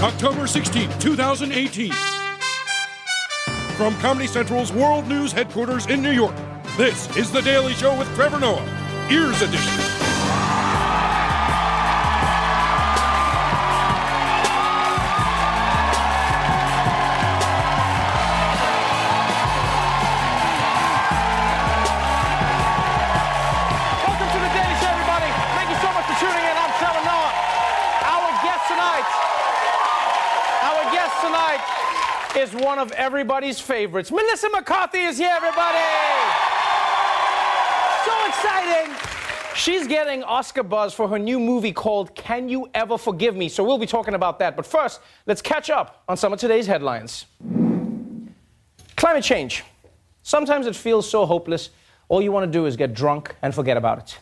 October 0.00 0.46
16, 0.46 0.88
2018. 1.00 1.92
From 3.76 3.98
Comedy 3.98 4.28
Central's 4.28 4.72
World 4.72 5.08
News 5.08 5.32
headquarters 5.32 5.86
in 5.86 6.00
New 6.02 6.12
York, 6.12 6.36
this 6.76 7.14
is 7.16 7.32
The 7.32 7.42
Daily 7.42 7.72
Show 7.72 7.98
with 7.98 8.06
Trevor 8.14 8.38
Noah, 8.38 8.64
Ears 9.10 9.42
Edition. 9.42 9.87
Is 32.38 32.54
one 32.54 32.78
of 32.78 32.92
everybody's 32.92 33.58
favorites. 33.58 34.12
Melissa 34.12 34.48
McCarthy 34.50 35.00
is 35.00 35.18
here, 35.18 35.32
everybody. 35.34 35.78
So 38.04 38.26
exciting. 38.28 38.94
She's 39.56 39.88
getting 39.88 40.22
Oscar 40.22 40.62
buzz 40.62 40.94
for 40.94 41.08
her 41.08 41.18
new 41.18 41.40
movie 41.40 41.72
called 41.72 42.14
Can 42.14 42.48
You 42.48 42.68
Ever 42.74 42.96
Forgive 42.96 43.34
Me? 43.34 43.48
So 43.48 43.64
we'll 43.64 43.76
be 43.76 43.86
talking 43.86 44.14
about 44.14 44.38
that. 44.38 44.54
But 44.54 44.66
first, 44.66 45.00
let's 45.26 45.42
catch 45.42 45.68
up 45.68 46.04
on 46.08 46.16
some 46.16 46.32
of 46.32 46.38
today's 46.38 46.68
headlines. 46.68 47.26
Climate 48.96 49.24
change. 49.24 49.64
Sometimes 50.22 50.68
it 50.68 50.76
feels 50.76 51.10
so 51.10 51.26
hopeless, 51.26 51.70
all 52.08 52.22
you 52.22 52.30
want 52.30 52.46
to 52.46 52.52
do 52.52 52.66
is 52.66 52.76
get 52.76 52.94
drunk 52.94 53.34
and 53.42 53.52
forget 53.52 53.76
about 53.76 53.98
it. 53.98 54.18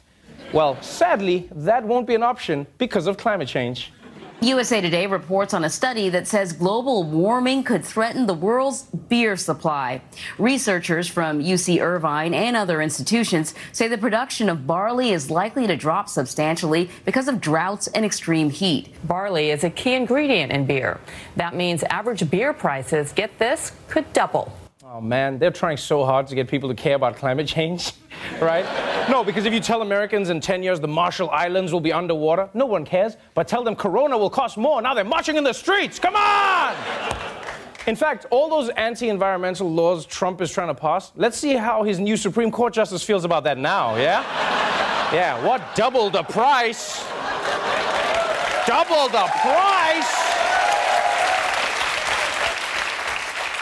Well, 0.55 0.81
sadly, 0.81 1.50
that 1.55 1.84
won't 1.84 2.06
be 2.06 2.14
an 2.14 2.22
option 2.22 2.67
because 2.78 3.06
of 3.06 3.19
climate 3.19 3.48
change. 3.48 3.92
USA 4.42 4.82
Today 4.82 5.06
reports 5.06 5.54
on 5.54 5.64
a 5.64 5.70
study 5.70 6.10
that 6.10 6.28
says 6.28 6.52
global 6.52 7.04
warming 7.04 7.64
could 7.64 7.82
threaten 7.82 8.26
the 8.26 8.34
world's 8.34 8.82
beer 8.82 9.34
supply. 9.34 10.02
Researchers 10.38 11.08
from 11.08 11.41
UC 11.41 11.80
Irvine 11.80 12.34
and 12.34 12.54
other 12.54 12.82
institutions 12.82 13.54
say 13.72 13.88
the 13.88 13.96
production 13.96 14.50
of 14.50 14.66
barley 14.66 15.12
is 15.12 15.30
likely 15.30 15.66
to 15.66 15.75
drop 15.75 16.10
substantially 16.10 16.91
because 17.06 17.28
of 17.28 17.41
droughts 17.41 17.86
and 17.88 18.04
extreme 18.04 18.50
heat. 18.50 18.91
Barley 19.08 19.50
is 19.50 19.64
a 19.64 19.70
key 19.70 19.94
ingredient 19.94 20.52
in 20.52 20.66
beer. 20.66 21.00
That 21.36 21.54
means 21.54 21.82
average 21.84 22.28
beer 22.28 22.52
prices, 22.52 23.12
get 23.12 23.38
this, 23.38 23.72
could 23.88 24.12
double. 24.12 24.52
Oh 24.84 25.00
man, 25.00 25.38
they're 25.38 25.50
trying 25.50 25.78
so 25.78 26.04
hard 26.04 26.26
to 26.28 26.34
get 26.34 26.46
people 26.46 26.69
to 26.69 26.75
care 26.75 26.94
about 26.94 27.16
climate 27.16 27.46
change, 27.46 27.92
right? 28.41 28.65
No, 29.09 29.25
because 29.25 29.44
if 29.44 29.53
you 29.53 29.60
tell 29.60 29.82
Americans 29.82 30.31
in 30.31 30.41
10 30.41 30.62
years 30.62 30.81
the 30.81 30.88
Marshall 30.88 31.31
Islands 31.31 31.72
will 31.72 31.81
be 31.81 31.93
underwater, 31.93 32.49
no 32.54 32.66
one 32.66 32.84
cares. 32.84 33.16
But 33.34 33.49
tell 33.49 33.65
them 33.65 33.77
Corona 33.77 34.16
will 34.16 34.31
cost 34.31 34.56
more, 34.56 34.81
now 34.82 34.94
they're 34.94 35.04
marching 35.04 35.37
in 35.37 35.44
the 35.44 35.53
streets. 35.53 35.99
Come 35.99 36.16
on! 36.16 36.75
In 37.87 37.94
fact, 37.94 38.26
all 38.31 38.49
those 38.49 38.69
anti 38.71 39.09
environmental 39.09 39.72
laws 39.72 40.06
Trump 40.06 40.41
is 40.41 40.50
trying 40.50 40.69
to 40.69 40.75
pass, 40.75 41.12
let's 41.15 41.38
see 41.38 41.55
how 41.55 41.84
his 41.84 42.00
new 42.00 42.16
Supreme 42.16 42.50
Court 42.50 42.75
justice 42.75 43.03
feels 43.03 43.25
about 43.25 43.44
that 43.44 43.59
now, 43.59 43.94
yeah? 43.97 44.22
Yeah, 45.12 45.44
what 45.47 45.62
double 45.76 46.10
the 46.10 46.25
price? 46.25 47.05
Double 48.66 49.09
the 49.09 49.31
price? 49.41 50.25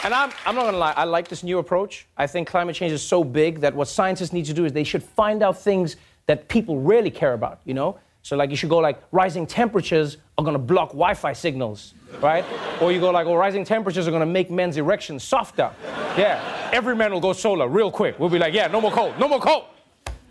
And 0.05 0.13
I'm, 0.13 0.31
I'm 0.45 0.53
not 0.53 0.65
gonna 0.65 0.77
lie, 0.77 0.93
I 0.95 1.03
like 1.05 1.27
this 1.29 1.41
new 1.41 1.57
approach. 1.57 2.05
I 2.15 2.27
think 2.27 2.47
climate 2.47 2.75
change 2.75 2.91
is 2.91 3.01
so 3.01 3.23
big 3.23 3.61
that 3.61 3.73
what 3.73 3.87
scientists 3.87 4.33
need 4.33 4.45
to 4.45 4.53
do 4.53 4.63
is 4.63 4.71
they 4.71 4.83
should 4.83 5.01
find 5.01 5.41
out 5.41 5.59
things 5.59 5.95
that 6.27 6.47
people 6.47 6.77
really 6.77 7.09
care 7.09 7.33
about, 7.33 7.59
you 7.65 7.73
know? 7.73 7.97
So 8.21 8.35
like 8.35 8.51
you 8.51 8.55
should 8.55 8.69
go 8.69 8.77
like 8.77 9.01
rising 9.11 9.47
temperatures 9.47 10.17
are 10.37 10.45
gonna 10.45 10.59
block 10.59 10.89
Wi-Fi 10.89 11.33
signals, 11.33 11.95
right? 12.21 12.45
or 12.81 12.91
you 12.91 12.99
go 12.99 13.09
like, 13.09 13.25
oh, 13.25 13.33
rising 13.33 13.65
temperatures 13.65 14.07
are 14.07 14.11
gonna 14.11 14.27
make 14.27 14.51
men's 14.51 14.77
erections 14.77 15.23
softer. 15.23 15.71
Yeah, 16.15 16.69
every 16.71 16.95
man 16.95 17.11
will 17.11 17.19
go 17.19 17.33
solar 17.33 17.67
real 17.67 17.89
quick. 17.89 18.19
We'll 18.19 18.29
be 18.29 18.37
like, 18.37 18.53
yeah, 18.53 18.67
no 18.67 18.79
more 18.81 18.91
cold, 18.91 19.17
no 19.17 19.27
more 19.27 19.39
cold. 19.39 19.65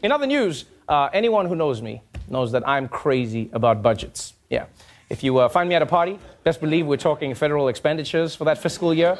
In 0.04 0.12
other 0.12 0.26
news, 0.26 0.66
uh, 0.88 1.08
anyone 1.12 1.46
who 1.46 1.56
knows 1.56 1.82
me 1.82 2.00
knows 2.28 2.52
that 2.52 2.62
I'm 2.68 2.86
crazy 2.86 3.50
about 3.52 3.82
budgets. 3.82 4.34
Yeah. 4.50 4.66
If 5.10 5.22
you 5.22 5.38
uh, 5.38 5.48
find 5.48 5.68
me 5.68 5.74
at 5.74 5.82
a 5.82 5.86
party, 5.86 6.18
best 6.44 6.60
believe 6.60 6.86
we're 6.86 6.96
talking 6.96 7.34
federal 7.34 7.68
expenditures 7.68 8.34
for 8.34 8.44
that 8.44 8.58
fiscal 8.58 8.94
year, 8.94 9.16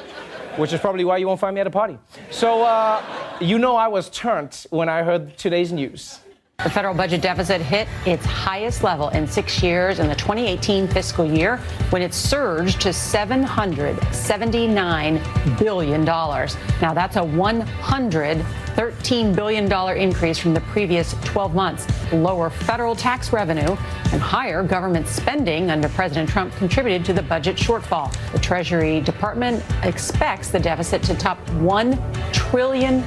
which 0.57 0.73
is 0.73 0.79
probably 0.79 1.05
why 1.05 1.17
you 1.17 1.27
won't 1.27 1.39
find 1.39 1.53
me 1.53 1.61
at 1.61 1.67
a 1.67 1.71
party. 1.71 1.97
So, 2.31 2.63
uh, 2.63 3.01
you 3.39 3.59
know, 3.59 3.75
I 3.75 3.87
was 3.87 4.09
turned 4.09 4.65
when 4.71 4.89
I 4.89 5.03
heard 5.03 5.37
today's 5.37 5.71
news. 5.71 6.19
The 6.63 6.69
federal 6.69 6.93
budget 6.95 7.21
deficit 7.21 7.61
hit 7.61 7.89
its 8.07 8.25
highest 8.25 8.81
level 8.81 9.09
in 9.09 9.27
six 9.27 9.61
years 9.61 9.99
in 9.99 10.07
the 10.07 10.15
2018 10.15 10.87
fiscal 10.87 11.25
year 11.25 11.57
when 11.89 12.01
it 12.01 12.13
surged 12.13 12.79
to 12.81 12.89
$779 12.89 15.59
billion. 15.59 16.05
Now, 16.05 16.93
that's 16.93 17.17
a 17.17 17.19
$113 17.19 19.35
billion 19.35 19.97
increase 19.97 20.39
from 20.39 20.53
the 20.53 20.61
previous 20.61 21.13
12 21.25 21.53
months. 21.53 21.85
Lower 22.13 22.49
federal 22.49 22.95
tax 22.95 23.33
revenue 23.33 23.75
and 24.13 24.21
higher 24.21 24.63
government 24.63 25.07
spending 25.07 25.69
under 25.69 25.89
President 25.89 26.29
Trump 26.29 26.55
contributed 26.55 27.03
to 27.05 27.13
the 27.13 27.21
budget 27.21 27.57
shortfall. 27.57 28.15
The 28.31 28.39
Treasury 28.39 29.01
Department 29.01 29.61
expects 29.83 30.49
the 30.49 30.59
deficit 30.59 31.03
to 31.03 31.13
top 31.15 31.45
$1 31.47 32.33
trillion 32.33 33.03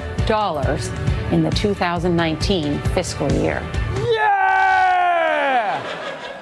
in 1.32 1.42
the 1.42 1.50
2019 1.50 2.78
fiscal 2.94 3.30
year. 3.32 3.62
Yeah! 4.12 5.82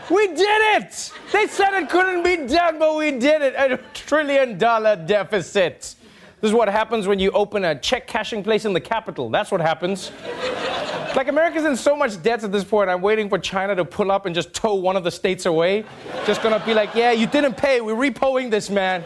We 0.09 0.29
did 0.29 0.83
it! 0.83 1.13
They 1.33 1.49
said 1.49 1.75
it 1.75 1.91
couldn't 1.91 2.23
be 2.23 2.47
done, 2.47 2.79
but 2.79 2.97
we 2.97 3.11
did 3.11 3.43
it. 3.43 3.55
A 3.57 3.79
trillion 3.95 4.59
dollar 4.59 4.95
deficit. 4.95 5.97
This 6.41 6.51
is 6.51 6.53
what 6.53 6.69
happens 6.69 7.09
when 7.09 7.19
you 7.19 7.33
open 7.33 7.65
a 7.65 7.79
check 7.79 8.07
cashing 8.07 8.45
place 8.45 8.65
in 8.65 8.73
the 8.73 8.81
capital. 8.81 9.29
That's 9.29 9.51
what 9.51 9.61
happens. 9.61 10.13
Like 11.17 11.29
America's 11.29 11.65
in 11.65 11.77
so 11.77 11.97
much 11.97 12.23
debt 12.23 12.45
at 12.45 12.53
this 12.53 12.63
point, 12.63 12.89
I'm 12.89 13.01
waiting 13.01 13.29
for 13.29 13.39
China 13.39 13.75
to 13.75 13.85
pull 13.85 14.13
up 14.13 14.27
and 14.27 14.35
just 14.35 14.55
tow 14.55 14.75
one 14.75 14.97
of 14.97 15.03
the 15.03 15.11
states 15.11 15.47
away. 15.47 15.85
Just 16.27 16.43
gonna 16.43 16.63
be 16.65 16.75
like, 16.75 16.95
yeah, 16.95 17.11
you 17.11 17.27
didn't 17.27 17.57
pay. 17.57 17.81
We're 17.81 17.95
repoing 17.95 18.51
this, 18.51 18.71
man. 18.71 19.03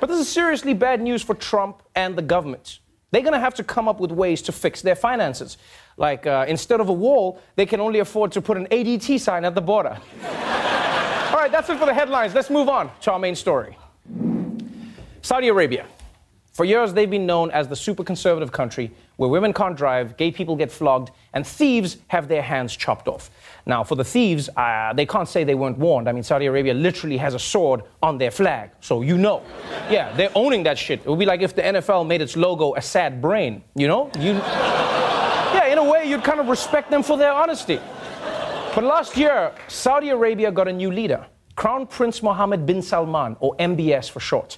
But 0.00 0.08
this 0.08 0.18
is 0.18 0.28
seriously 0.28 0.74
bad 0.74 1.00
news 1.00 1.22
for 1.22 1.34
Trump 1.34 1.82
and 1.94 2.16
the 2.16 2.22
government. 2.22 2.80
They're 3.10 3.22
going 3.22 3.34
to 3.34 3.40
have 3.40 3.54
to 3.54 3.64
come 3.64 3.88
up 3.88 4.00
with 4.00 4.10
ways 4.10 4.42
to 4.42 4.52
fix 4.52 4.82
their 4.82 4.96
finances. 4.96 5.58
Like, 5.96 6.26
uh, 6.26 6.44
instead 6.48 6.80
of 6.80 6.88
a 6.88 6.92
wall, 6.92 7.40
they 7.54 7.64
can 7.64 7.80
only 7.80 8.00
afford 8.00 8.32
to 8.32 8.42
put 8.42 8.56
an 8.56 8.66
ADT 8.66 9.20
sign 9.20 9.44
at 9.44 9.54
the 9.54 9.60
border. 9.60 9.96
All 10.24 11.42
right, 11.42 11.50
that's 11.50 11.68
it 11.68 11.78
for 11.78 11.86
the 11.86 11.94
headlines. 11.94 12.34
Let's 12.34 12.50
move 12.50 12.68
on 12.68 12.90
to 13.02 13.12
our 13.12 13.18
main 13.18 13.36
story. 13.36 13.78
Saudi 15.22 15.48
Arabia. 15.48 15.86
For 16.56 16.64
years, 16.64 16.94
they've 16.94 17.10
been 17.10 17.26
known 17.26 17.50
as 17.50 17.68
the 17.68 17.76
super 17.76 18.02
conservative 18.02 18.50
country 18.50 18.90
where 19.16 19.28
women 19.28 19.52
can't 19.52 19.76
drive, 19.76 20.16
gay 20.16 20.30
people 20.30 20.56
get 20.56 20.72
flogged, 20.72 21.10
and 21.34 21.46
thieves 21.46 21.98
have 22.06 22.28
their 22.28 22.40
hands 22.40 22.74
chopped 22.74 23.08
off. 23.08 23.30
Now, 23.66 23.84
for 23.84 23.94
the 23.94 24.04
thieves, 24.04 24.48
uh, 24.56 24.94
they 24.94 25.04
can't 25.04 25.28
say 25.28 25.44
they 25.44 25.54
weren't 25.54 25.76
warned. 25.76 26.08
I 26.08 26.12
mean, 26.12 26.22
Saudi 26.22 26.46
Arabia 26.46 26.72
literally 26.72 27.18
has 27.18 27.34
a 27.34 27.38
sword 27.38 27.82
on 28.02 28.16
their 28.16 28.30
flag, 28.30 28.70
so 28.80 29.02
you 29.02 29.18
know. 29.18 29.42
Yeah, 29.90 30.16
they're 30.16 30.32
owning 30.34 30.62
that 30.62 30.78
shit. 30.78 31.00
It 31.00 31.10
would 31.10 31.18
be 31.18 31.26
like 31.26 31.42
if 31.42 31.54
the 31.54 31.60
NFL 31.60 32.06
made 32.06 32.22
its 32.22 32.38
logo 32.38 32.74
a 32.74 32.80
sad 32.80 33.20
brain, 33.20 33.62
you 33.74 33.86
know? 33.86 34.10
You, 34.18 34.32
yeah, 34.32 35.66
in 35.66 35.76
a 35.76 35.84
way, 35.84 36.08
you'd 36.08 36.24
kind 36.24 36.40
of 36.40 36.48
respect 36.48 36.90
them 36.90 37.02
for 37.02 37.18
their 37.18 37.32
honesty. 37.32 37.78
But 38.74 38.82
last 38.82 39.14
year, 39.18 39.52
Saudi 39.68 40.08
Arabia 40.08 40.50
got 40.50 40.68
a 40.68 40.72
new 40.72 40.90
leader, 40.90 41.26
Crown 41.54 41.86
Prince 41.86 42.22
Mohammed 42.22 42.64
bin 42.64 42.80
Salman, 42.80 43.36
or 43.40 43.54
MBS 43.56 44.08
for 44.10 44.20
short. 44.20 44.56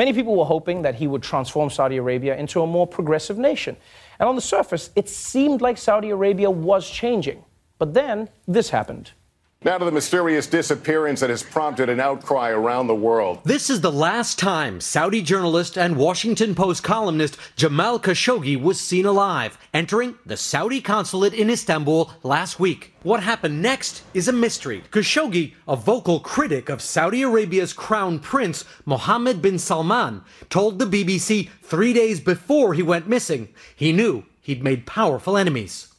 Many 0.00 0.14
people 0.14 0.34
were 0.34 0.46
hoping 0.46 0.80
that 0.80 0.94
he 0.94 1.06
would 1.06 1.22
transform 1.22 1.68
Saudi 1.68 1.98
Arabia 1.98 2.34
into 2.34 2.62
a 2.62 2.66
more 2.66 2.86
progressive 2.86 3.36
nation. 3.36 3.76
And 4.18 4.30
on 4.30 4.34
the 4.34 4.40
surface, 4.40 4.88
it 4.96 5.10
seemed 5.10 5.60
like 5.60 5.76
Saudi 5.76 6.08
Arabia 6.08 6.50
was 6.50 6.88
changing. 6.88 7.44
But 7.76 7.92
then 7.92 8.30
this 8.48 8.70
happened. 8.70 9.12
Now 9.62 9.76
to 9.76 9.84
the 9.84 9.92
mysterious 9.92 10.46
disappearance 10.46 11.20
that 11.20 11.28
has 11.28 11.42
prompted 11.42 11.90
an 11.90 12.00
outcry 12.00 12.48
around 12.48 12.86
the 12.86 12.94
world. 12.94 13.40
This 13.44 13.68
is 13.68 13.82
the 13.82 13.92
last 13.92 14.38
time 14.38 14.80
Saudi 14.80 15.20
journalist 15.20 15.76
and 15.76 15.98
Washington 15.98 16.54
Post 16.54 16.82
columnist 16.82 17.36
Jamal 17.56 18.00
Khashoggi 18.00 18.58
was 18.58 18.80
seen 18.80 19.04
alive, 19.04 19.58
entering 19.74 20.14
the 20.24 20.38
Saudi 20.38 20.80
consulate 20.80 21.34
in 21.34 21.50
Istanbul 21.50 22.10
last 22.22 22.58
week. 22.58 22.94
What 23.02 23.22
happened 23.22 23.60
next 23.60 24.02
is 24.14 24.28
a 24.28 24.32
mystery. 24.32 24.82
Khashoggi, 24.92 25.52
a 25.68 25.76
vocal 25.76 26.20
critic 26.20 26.70
of 26.70 26.80
Saudi 26.80 27.20
Arabia's 27.20 27.74
crown 27.74 28.18
prince, 28.18 28.64
Mohammed 28.86 29.42
bin 29.42 29.58
Salman, 29.58 30.22
told 30.48 30.78
the 30.78 30.86
BBC 30.86 31.50
three 31.60 31.92
days 31.92 32.18
before 32.18 32.72
he 32.72 32.82
went 32.82 33.08
missing 33.08 33.50
he 33.76 33.92
knew 33.92 34.24
he'd 34.40 34.64
made 34.64 34.86
powerful 34.86 35.36
enemies. 35.36 35.92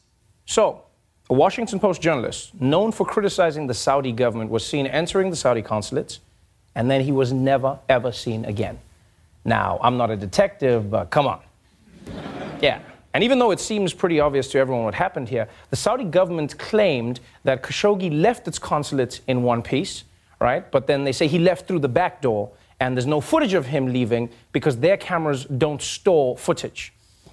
So, 0.48 0.86
a 1.32 1.34
Washington 1.34 1.80
Post 1.80 2.02
journalist, 2.02 2.60
known 2.60 2.92
for 2.92 3.06
criticizing 3.06 3.66
the 3.66 3.74
Saudi 3.74 4.12
government, 4.12 4.52
was 4.52 4.66
seen 4.66 4.86
entering 4.86 5.30
the 5.30 5.36
Saudi 5.38 5.62
consulates, 5.62 6.20
and 6.76 6.92
then 6.92 7.00
he 7.00 7.14
was 7.14 7.32
never, 7.32 7.80
ever 7.88 8.12
seen 8.12 8.44
again. 8.44 8.78
Now, 9.46 9.80
I'm 9.82 9.96
not 9.96 10.12
a 10.12 10.18
detective, 10.18 10.92
but 10.92 11.10
come 11.10 11.28
on. 11.28 11.40
Yeah. 12.62 12.82
And 13.14 13.24
even 13.24 13.40
though 13.40 13.52
it 13.52 13.62
seems 13.62 13.94
pretty 13.94 14.20
obvious 14.20 14.50
to 14.50 14.60
everyone 14.60 14.84
what 14.84 14.94
happened 14.94 15.30
here, 15.30 15.48
the 15.70 15.78
Saudi 15.78 16.04
government 16.04 16.58
claimed 16.58 17.22
that 17.46 17.64
Khashoggi 17.64 18.12
left 18.22 18.50
its 18.50 18.60
consulate 18.60 19.22
in 19.26 19.42
one 19.42 19.62
piece, 19.62 20.04
right? 20.42 20.70
But 20.70 20.86
then 20.86 21.06
they 21.06 21.14
say 21.14 21.28
he 21.28 21.40
left 21.40 21.66
through 21.66 21.80
the 21.80 21.90
back 21.90 22.22
door, 22.22 22.50
and 22.82 22.98
there's 22.98 23.08
no 23.08 23.22
footage 23.22 23.54
of 23.54 23.68
him 23.68 23.94
leaving 23.94 24.30
because 24.52 24.78
their 24.80 24.98
cameras 24.98 25.46
don't 25.46 25.82
store 25.82 26.38
footage 26.38 26.92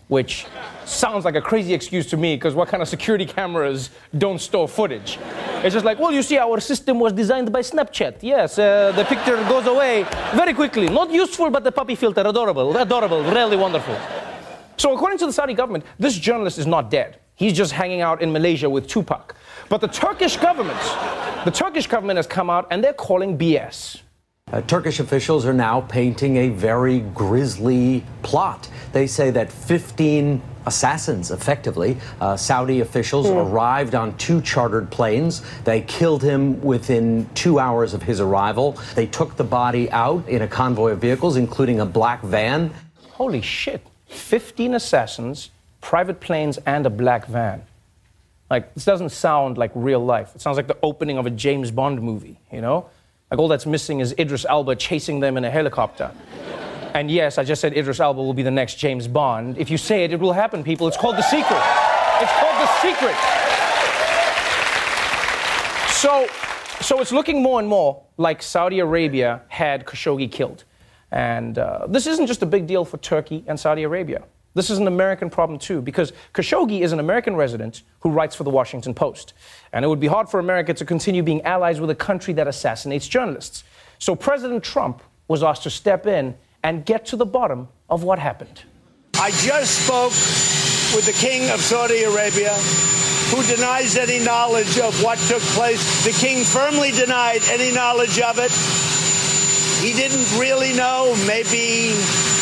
which 0.09 0.47
sounds 0.85 1.25
like 1.25 1.35
a 1.35 1.41
crazy 1.41 1.75
excuse 1.75 2.07
to 2.07 2.17
me 2.17 2.35
because 2.35 2.55
what 2.55 2.69
kind 2.69 2.83
of 2.83 2.89
security 2.89 3.27
cameras 3.27 3.91
don't 4.17 4.41
store 4.41 4.67
footage? 4.67 5.19
It's 5.63 5.75
just 5.75 5.85
like, 5.85 5.99
well, 5.99 6.13
you 6.13 6.23
see, 6.23 6.39
our 6.39 6.61
system 6.61 6.99
was 6.99 7.13
designed 7.13 7.53
by 7.53 7.61
Snapchat. 7.61 8.17
Yes, 8.23 8.59
uh, 8.59 8.93
the 8.93 9.05
picture 9.05 9.37
goes 9.49 9.67
away 9.67 10.07
very 10.35 10.55
quickly. 10.55 10.89
Not 10.89 11.11
useful, 11.11 11.51
but 11.51 11.63
the 11.63 11.73
puppy 11.73 11.95
filter, 11.95 12.23
adorable, 12.23 12.77
adorable, 12.77 13.23
really 13.23 13.57
wonderful. 13.57 13.97
So, 14.77 14.95
according 14.95 15.19
to 15.19 15.27
the 15.27 15.33
Saudi 15.33 15.55
government, 15.55 15.85
this 15.99 16.17
journalist 16.17 16.59
is 16.59 16.67
not 16.67 16.91
dead. 16.91 17.19
He's 17.35 17.53
just 17.53 17.73
hanging 17.73 18.01
out 18.01 18.23
in 18.23 18.33
Malaysia 18.33 18.69
with 18.71 18.87
Tupac. 18.87 19.35
But 19.69 19.81
the 19.81 19.89
Turkish 19.89 20.37
government, 20.37 20.81
the 21.45 21.51
Turkish 21.51 21.87
government 21.87 22.17
has 22.17 22.27
come 22.27 22.49
out 22.49 22.67
and 22.71 22.83
they're 22.83 22.93
calling 22.93 23.37
BS. 23.37 24.01
Uh, 24.53 24.63
Turkish 24.63 24.99
officials 24.99 25.45
are 25.45 25.53
now 25.53 25.83
painting 25.83 26.37
a 26.37 26.49
very 26.49 27.01
grisly 27.01 28.03
plot. 28.23 28.69
They 28.93 29.07
say 29.07 29.31
that 29.31 29.53
15 29.53 30.41
assassins, 30.67 31.31
effectively, 31.31 31.99
uh, 32.21 32.37
Saudi 32.37 32.81
officials 32.81 33.27
mm. 33.27 33.47
arrived 33.47 33.95
on 33.95 34.17
two 34.17 34.41
chartered 34.41 34.91
planes. 34.91 35.43
They 35.65 35.83
killed 35.83 36.23
him 36.23 36.63
within 36.63 37.29
two 37.35 37.59
hours 37.59 37.95
of 37.95 38.03
his 38.03 38.21
arrival. 38.21 38.79
They 38.95 39.07
took 39.07 39.37
the 39.37 39.45
body 39.45 39.91
out 39.91 40.27
in 40.29 40.43
a 40.43 40.49
convoy 40.49 40.93
of 40.93 41.01
vehicles, 41.01 41.37
including 41.37 41.81
a 41.81 41.87
black 41.87 42.23
van. 42.23 42.73
Holy 43.11 43.43
shit. 43.43 43.85
15 44.07 44.75
assassins, 44.75 45.51
private 45.81 46.21
planes, 46.21 46.59
and 46.65 46.87
a 46.87 46.91
black 46.91 47.27
van. 47.27 47.63
Like, 48.51 48.73
this 48.73 48.87
doesn't 48.87 49.11
sound 49.11 49.59
like 49.59 49.71
real 49.75 50.03
life. 50.03 50.35
It 50.35 50.41
sounds 50.41 50.57
like 50.57 50.69
the 50.69 50.79
opening 50.83 51.19
of 51.19 51.27
a 51.27 51.31
James 51.31 51.71
Bond 51.71 52.01
movie, 52.01 52.39
you 52.51 52.63
know? 52.63 52.89
Like 53.31 53.39
all 53.39 53.49
that's 53.49 53.67
missing 53.67 54.01
is 54.01 54.15
Idris 54.19 54.47
Elba 54.49 54.77
chasing 54.77 55.21
them 55.21 55.37
in 55.37 55.45
a 55.45 55.51
helicopter. 55.51 56.11
And 56.95 57.11
yes, 57.11 57.37
I 57.37 57.45
just 57.45 57.61
said 57.61 57.77
Idris 57.77 58.01
Elba 58.01 58.23
will 58.23 58.35
be 58.35 58.43
the 58.43 58.51
next 58.51 58.77
James 58.77 59.07
Bond. 59.07 59.59
If 59.59 59.71
you 59.71 59.77
say 59.77 60.05
it, 60.05 60.13
it 60.13 60.21
will 60.21 60.33
happen, 60.33 60.65
people. 60.65 60.89
It's 60.89 60.97
called 60.97 61.17
The 61.17 61.23
Secret. 61.23 61.61
It's 62.21 62.33
called 62.33 62.57
The 62.57 62.67
Secret. 62.81 63.17
So, 65.93 66.27
so 66.81 67.01
it's 67.01 67.13
looking 67.13 67.43
more 67.43 67.61
and 67.61 67.69
more 67.69 68.03
like 68.17 68.43
Saudi 68.43 68.79
Arabia 68.79 69.43
had 69.49 69.85
Khashoggi 69.85 70.31
killed. 70.31 70.65
And 71.11 71.59
uh, 71.59 71.87
this 71.89 72.07
isn't 72.07 72.27
just 72.27 72.43
a 72.43 72.47
big 72.47 72.67
deal 72.67 72.85
for 72.85 72.97
Turkey 72.99 73.45
and 73.47 73.61
Saudi 73.61 73.83
Arabia. 73.83 74.23
This 74.55 74.71
is 74.71 74.79
an 74.79 74.87
American 74.87 75.31
problem 75.31 75.59
too, 75.59 75.81
because 75.81 76.13
Khashoggi 76.35 76.81
is 76.81 76.93
an 76.93 77.01
American 77.01 77.37
resident 77.37 77.83
who 78.01 78.11
writes 78.11 78.35
for 78.35 78.45
the 78.45 78.51
Washington 78.51 78.95
Post. 78.95 79.35
And 79.73 79.85
it 79.85 79.89
would 79.89 80.01
be 80.01 80.07
hard 80.07 80.29
for 80.29 80.41
America 80.41 80.75
to 80.75 80.85
continue 80.85 81.23
being 81.23 81.43
allies 81.43 81.81
with 81.81 81.91
a 81.91 81.95
country 81.95 82.35
that 82.35 82.49
assassinates 82.49 83.07
journalists. 83.07 83.65
So 83.99 84.17
President 84.17 84.65
Trump 84.65 85.03
was 85.29 85.43
asked 85.43 85.65
to 85.65 85.71
step 85.71 86.07
in 86.07 86.37
and 86.63 86.85
get 86.85 87.07
to 87.07 87.17
the 87.17 87.27
bottom 87.27 87.69
of 87.89 88.03
what 88.03 88.19
happened. 88.19 88.63
I 89.15 89.31
just 89.31 89.85
spoke 89.85 90.13
with 90.97 91.07
the 91.07 91.13
King 91.13 91.51
of 91.51 91.61
Saudi 91.61 92.03
Arabia, 92.05 92.55
who 93.31 93.43
denies 93.55 93.97
any 93.97 94.25
knowledge 94.25 94.79
of 94.79 95.03
what 95.03 95.19
took 95.29 95.43
place. 95.55 96.05
The 96.05 96.13
King 96.13 96.45
firmly 96.45 96.93
denied 96.93 97.41
any 97.51 97.73
knowledge 97.75 98.19
of 98.21 98.39
it. 98.39 98.51
He 99.85 99.93
didn't 99.93 100.39
really 100.41 100.73
know. 100.73 101.15
Maybe 101.27 101.93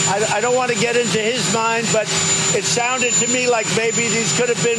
I, 0.09 0.37
I 0.37 0.41
don't 0.41 0.55
want 0.55 0.71
to 0.73 0.79
get 0.79 0.97
into 0.97 1.19
his 1.19 1.53
mind, 1.53 1.89
but 1.93 2.05
it 2.55 2.65
sounded 2.65 3.13
to 3.15 3.33
me 3.33 3.49
like 3.51 3.67
maybe 3.77 4.09
these 4.09 4.37
could 4.39 4.49
have 4.49 4.63
been 4.63 4.79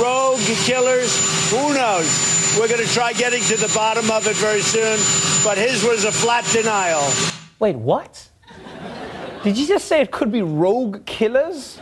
rogue 0.00 0.40
killers. 0.64 1.50
Who 1.50 1.74
knows? 1.74 2.56
We're 2.58 2.68
going 2.68 2.84
to 2.84 2.92
try 2.92 3.12
getting 3.12 3.42
to 3.44 3.56
the 3.56 3.70
bottom 3.74 4.10
of 4.10 4.26
it 4.26 4.36
very 4.36 4.62
soon, 4.62 4.98
but 5.44 5.58
his 5.58 5.84
was 5.84 6.04
a 6.04 6.12
flat 6.12 6.44
denial. 6.52 7.06
Wait, 7.58 7.76
what? 7.76 8.26
Did 9.44 9.56
you 9.58 9.66
just 9.66 9.86
say 9.86 10.00
it 10.00 10.10
could 10.10 10.32
be 10.32 10.42
rogue 10.42 11.04
killers? 11.04 11.78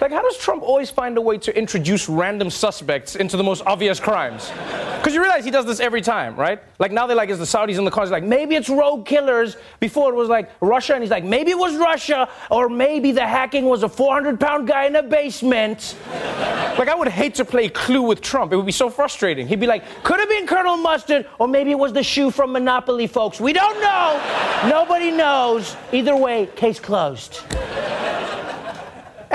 Like, 0.00 0.12
how 0.12 0.22
does 0.22 0.38
Trump 0.38 0.62
always 0.62 0.90
find 0.90 1.18
a 1.18 1.20
way 1.20 1.38
to 1.38 1.56
introduce 1.58 2.08
random 2.08 2.50
suspects 2.50 3.16
into 3.16 3.36
the 3.36 3.42
most 3.42 3.64
obvious 3.66 3.98
crimes? 3.98 4.52
Because 4.96 5.12
you 5.12 5.20
realize 5.20 5.44
he 5.44 5.50
does 5.50 5.66
this 5.66 5.80
every 5.80 6.00
time, 6.00 6.36
right? 6.36 6.62
Like, 6.78 6.92
now 6.92 7.08
they're 7.08 7.16
like, 7.16 7.30
is 7.30 7.38
the 7.38 7.44
Saudis 7.44 7.78
in 7.78 7.84
the 7.84 7.90
cars? 7.90 8.10
Like, 8.10 8.22
maybe 8.22 8.54
it's 8.54 8.68
rogue 8.68 9.06
killers. 9.06 9.56
Before 9.80 10.12
it 10.12 10.16
was 10.16 10.28
like 10.28 10.50
Russia, 10.60 10.94
and 10.94 11.02
he's 11.02 11.10
like, 11.10 11.24
maybe 11.24 11.50
it 11.50 11.58
was 11.58 11.76
Russia, 11.76 12.28
or 12.48 12.68
maybe 12.68 13.10
the 13.10 13.26
hacking 13.26 13.64
was 13.64 13.82
a 13.82 13.88
400 13.88 14.38
pound 14.38 14.68
guy 14.68 14.84
in 14.84 14.94
a 14.94 15.02
basement. 15.02 15.96
like, 16.78 16.88
I 16.88 16.94
would 16.94 17.08
hate 17.08 17.34
to 17.36 17.44
play 17.44 17.68
Clue 17.68 18.02
with 18.02 18.20
Trump. 18.20 18.52
It 18.52 18.56
would 18.56 18.66
be 18.66 18.72
so 18.72 18.90
frustrating. 18.90 19.48
He'd 19.48 19.60
be 19.60 19.66
like, 19.66 19.82
could 20.04 20.20
have 20.20 20.28
been 20.28 20.46
Colonel 20.46 20.76
Mustard, 20.76 21.26
or 21.40 21.48
maybe 21.48 21.72
it 21.72 21.78
was 21.78 21.92
the 21.92 22.04
shoe 22.04 22.30
from 22.30 22.52
Monopoly, 22.52 23.08
folks. 23.08 23.40
We 23.40 23.52
don't 23.52 23.80
know. 23.80 24.68
Nobody 24.68 25.10
knows. 25.10 25.76
Either 25.92 26.14
way, 26.14 26.46
case 26.54 26.78
closed. 26.78 27.40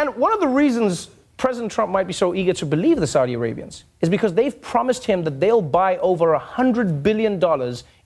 And 0.04 0.18
one 0.18 0.34
of 0.34 0.42
the 0.42 0.50
reasons 0.50 1.10
President 1.38 1.72
Trump 1.72 1.90
might 1.90 2.08
be 2.08 2.12
so 2.12 2.36
eager 2.36 2.52
to 2.52 2.66
believe 2.66 3.00
the 3.00 3.08
Saudi 3.08 3.36
Arabians 3.36 3.86
is 4.02 4.10
because 4.10 4.34
they've 4.34 4.62
promised 4.62 5.06
him 5.06 5.24
that 5.24 5.40
they'll 5.40 5.62
buy 5.62 5.96
over 6.00 6.38
$100 6.38 7.02
billion 7.02 7.42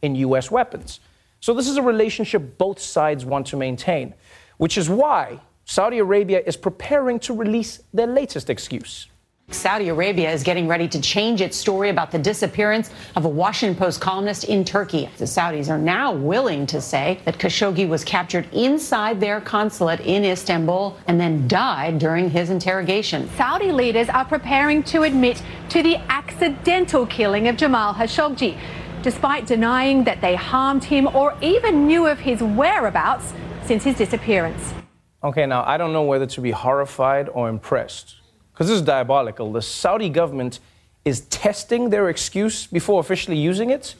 in 0.03 0.13
U.S. 0.13 0.51
weapons. 0.51 0.99
So 1.39 1.55
this 1.55 1.67
is 1.67 1.77
a 1.77 1.81
relationship 1.81 2.59
both 2.59 2.79
sides 2.79 3.25
want 3.25 3.47
to 3.47 3.57
maintain, 3.57 4.13
which 4.57 4.77
is 4.77 4.91
why 4.91 5.39
Saudi 5.65 5.97
Arabia 5.97 6.39
is 6.45 6.55
preparing 6.55 7.17
to 7.21 7.33
release 7.33 7.81
their 7.91 8.05
latest 8.05 8.51
excuse. 8.51 9.07
Saudi 9.49 9.87
Arabia 9.87 10.29
is 10.29 10.43
getting 10.43 10.67
ready 10.67 10.89
to 10.89 11.01
change 11.01 11.39
its 11.41 11.55
story 11.55 11.89
about 11.89 12.11
the 12.11 12.19
disappearance 12.19 12.89
of 13.15 13.23
a 13.23 13.29
Washington 13.29 13.77
Post 13.77 14.01
columnist 14.01 14.43
in 14.43 14.65
Turkey. 14.65 15.09
The 15.17 15.25
Saudis 15.25 15.69
are 15.69 15.77
now 15.77 16.11
willing 16.11 16.67
to 16.67 16.79
say 16.79 17.19
that 17.23 17.37
Khashoggi 17.37 17.87
was 17.87 18.03
captured 18.03 18.45
inside 18.53 19.19
their 19.19 19.39
consulate 19.39 20.01
in 20.01 20.25
Istanbul 20.25 20.97
and 21.07 21.19
then 21.19 21.47
died 21.47 21.97
during 21.97 22.29
his 22.29 22.49
interrogation. 22.49 23.29
Saudi 23.37 23.71
leaders 23.71 24.09
are 24.09 24.25
preparing 24.25 24.83
to 24.83 25.03
admit 25.03 25.41
to 25.69 25.81
the 25.81 25.95
accidental 26.09 27.05
killing 27.07 27.47
of 27.47 27.55
Jamal 27.55 27.93
Khashoggi, 27.93 28.59
despite 29.01 29.47
denying 29.47 30.03
that 30.03 30.19
they 30.19 30.35
harmed 30.35 30.83
him 30.83 31.07
or 31.15 31.35
even 31.41 31.87
knew 31.87 32.05
of 32.05 32.19
his 32.19 32.43
whereabouts 32.43 33.33
since 33.65 33.85
his 33.85 33.97
disappearance. 33.97 34.73
Okay, 35.23 35.45
now 35.45 35.63
I 35.65 35.77
don't 35.77 35.93
know 35.93 36.03
whether 36.03 36.25
to 36.25 36.41
be 36.41 36.51
horrified 36.51 37.29
or 37.29 37.47
impressed 37.49 38.17
because 38.57 38.69
this 38.69 38.77
is 38.77 38.81
diabolical. 38.81 39.51
The 39.51 39.61
Saudi 39.61 40.09
government 40.09 40.59
is 41.05 41.21
testing 41.29 41.91
their 41.91 42.09
excuse 42.09 42.65
before 42.65 42.99
officially 42.99 43.37
using 43.37 43.69
it. 43.69 43.93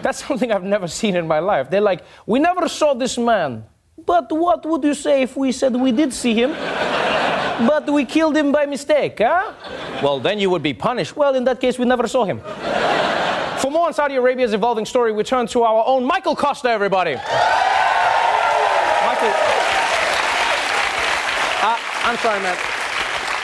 That's 0.00 0.24
something 0.26 0.50
I've 0.50 0.64
never 0.64 0.88
seen 0.88 1.14
in 1.14 1.28
my 1.28 1.40
life. 1.40 1.68
They're 1.68 1.82
like, 1.82 2.02
we 2.24 2.38
never 2.38 2.70
saw 2.70 2.94
this 2.94 3.18
man. 3.18 3.66
But 4.06 4.32
what 4.32 4.64
would 4.64 4.82
you 4.82 4.94
say 4.94 5.20
if 5.20 5.36
we 5.36 5.52
said 5.52 5.76
we 5.76 5.92
did 5.92 6.14
see 6.14 6.32
him, 6.32 6.52
but 6.52 7.92
we 7.92 8.06
killed 8.06 8.34
him 8.34 8.50
by 8.50 8.64
mistake, 8.64 9.18
huh? 9.18 9.52
Well, 10.02 10.20
then 10.20 10.38
you 10.38 10.48
would 10.48 10.62
be 10.62 10.72
punished. 10.72 11.14
Well, 11.14 11.34
in 11.34 11.44
that 11.44 11.60
case, 11.60 11.78
we 11.78 11.84
never 11.84 12.08
saw 12.08 12.24
him. 12.24 12.40
For 13.60 13.70
more 13.70 13.88
on 13.88 13.92
Saudi 13.92 14.14
Arabia's 14.14 14.54
evolving 14.54 14.86
story, 14.86 15.12
we 15.12 15.22
turn 15.22 15.46
to 15.48 15.64
our 15.64 15.84
own 15.86 16.06
Michael 16.06 16.34
Kosta, 16.34 16.70
everybody. 16.70 17.16
Michael. 19.04 19.34
Uh, 21.62 21.76
I'm 22.06 22.16
sorry, 22.16 22.40
man. 22.40 22.79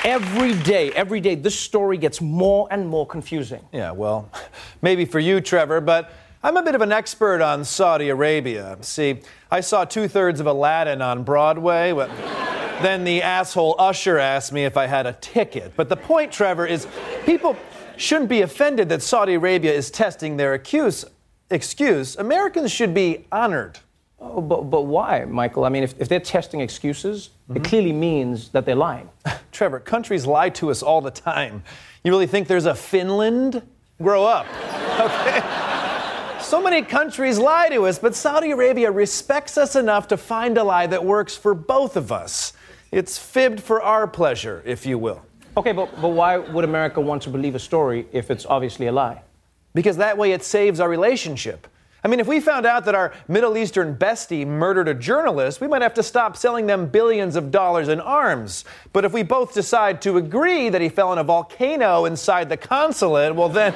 Every 0.04 0.54
day, 0.62 0.92
every 0.92 1.20
day, 1.20 1.34
this 1.34 1.58
story 1.58 1.98
gets 1.98 2.20
more 2.20 2.68
and 2.70 2.88
more 2.88 3.06
confusing. 3.06 3.64
Yeah, 3.72 3.90
well, 3.90 4.30
maybe 4.82 5.04
for 5.04 5.18
you, 5.18 5.40
Trevor, 5.40 5.80
but 5.80 6.12
I'm 6.42 6.56
a 6.56 6.62
bit 6.62 6.74
of 6.76 6.80
an 6.80 6.92
expert 6.92 7.42
on 7.42 7.64
Saudi 7.64 8.08
Arabia. 8.08 8.78
See, 8.82 9.20
I 9.50 9.60
saw 9.60 9.84
two 9.84 10.06
thirds 10.06 10.38
of 10.38 10.46
Aladdin 10.46 11.02
on 11.02 11.24
Broadway. 11.24 11.92
But 11.92 12.08
then 12.82 13.04
the 13.04 13.22
asshole 13.22 13.74
usher 13.78 14.18
asked 14.18 14.52
me 14.52 14.64
if 14.64 14.76
I 14.76 14.86
had 14.86 15.06
a 15.06 15.14
ticket. 15.14 15.72
But 15.76 15.88
the 15.88 15.96
point, 15.96 16.30
Trevor, 16.30 16.66
is 16.66 16.86
people 17.24 17.56
shouldn't 17.96 18.28
be 18.28 18.42
offended 18.42 18.88
that 18.90 19.02
Saudi 19.02 19.34
Arabia 19.34 19.72
is 19.72 19.90
testing 19.90 20.36
their 20.36 20.54
accuse, 20.54 21.04
excuse. 21.50 22.16
Americans 22.16 22.70
should 22.70 22.92
be 22.94 23.26
honored. 23.32 23.78
Oh, 24.18 24.40
but, 24.40 24.62
but 24.70 24.82
why, 24.82 25.24
Michael? 25.24 25.64
I 25.64 25.68
mean, 25.68 25.82
if, 25.82 25.94
if 26.00 26.08
they're 26.08 26.20
testing 26.20 26.60
excuses, 26.60 27.30
mm-hmm. 27.48 27.56
it 27.56 27.64
clearly 27.64 27.92
means 27.92 28.48
that 28.50 28.64
they're 28.64 28.74
lying. 28.74 29.08
Trevor, 29.52 29.80
countries 29.80 30.26
lie 30.26 30.48
to 30.50 30.70
us 30.70 30.82
all 30.82 31.00
the 31.00 31.10
time. 31.10 31.62
You 32.02 32.10
really 32.10 32.26
think 32.26 32.48
there's 32.48 32.66
a 32.66 32.74
Finland? 32.74 33.62
Grow 34.02 34.24
up. 34.24 34.46
Okay? 34.96 35.42
so 36.40 36.62
many 36.62 36.80
countries 36.80 37.38
lie 37.38 37.68
to 37.68 37.86
us, 37.86 37.98
but 37.98 38.14
Saudi 38.14 38.52
Arabia 38.52 38.90
respects 38.90 39.58
us 39.58 39.76
enough 39.76 40.08
to 40.08 40.16
find 40.16 40.56
a 40.56 40.64
lie 40.64 40.86
that 40.86 41.04
works 41.04 41.36
for 41.36 41.52
both 41.52 41.96
of 41.96 42.10
us. 42.10 42.54
It's 42.90 43.18
fibbed 43.18 43.60
for 43.60 43.82
our 43.82 44.06
pleasure, 44.06 44.62
if 44.64 44.86
you 44.86 44.96
will. 44.96 45.22
Okay, 45.56 45.72
but, 45.72 46.00
but 46.00 46.08
why 46.08 46.38
would 46.38 46.64
America 46.64 47.00
want 47.00 47.22
to 47.24 47.30
believe 47.30 47.54
a 47.54 47.58
story 47.58 48.06
if 48.12 48.30
it's 48.30 48.46
obviously 48.46 48.86
a 48.86 48.92
lie? 48.92 49.20
Because 49.74 49.98
that 49.98 50.16
way 50.16 50.32
it 50.32 50.42
saves 50.42 50.80
our 50.80 50.88
relationship. 50.88 51.66
I 52.06 52.08
mean, 52.08 52.20
if 52.20 52.28
we 52.28 52.38
found 52.38 52.66
out 52.66 52.84
that 52.84 52.94
our 52.94 53.12
Middle 53.26 53.58
Eastern 53.58 53.96
bestie 53.96 54.46
murdered 54.46 54.86
a 54.86 54.94
journalist, 54.94 55.60
we 55.60 55.66
might 55.66 55.82
have 55.82 55.94
to 55.94 56.04
stop 56.04 56.36
selling 56.36 56.68
them 56.68 56.86
billions 56.86 57.34
of 57.34 57.50
dollars 57.50 57.88
in 57.88 57.98
arms. 57.98 58.64
But 58.92 59.04
if 59.04 59.12
we 59.12 59.24
both 59.24 59.52
decide 59.52 60.00
to 60.02 60.16
agree 60.16 60.68
that 60.68 60.80
he 60.80 60.88
fell 60.88 61.12
in 61.12 61.18
a 61.18 61.24
volcano 61.24 62.04
inside 62.04 62.48
the 62.48 62.56
consulate, 62.56 63.34
well, 63.34 63.48
then 63.48 63.74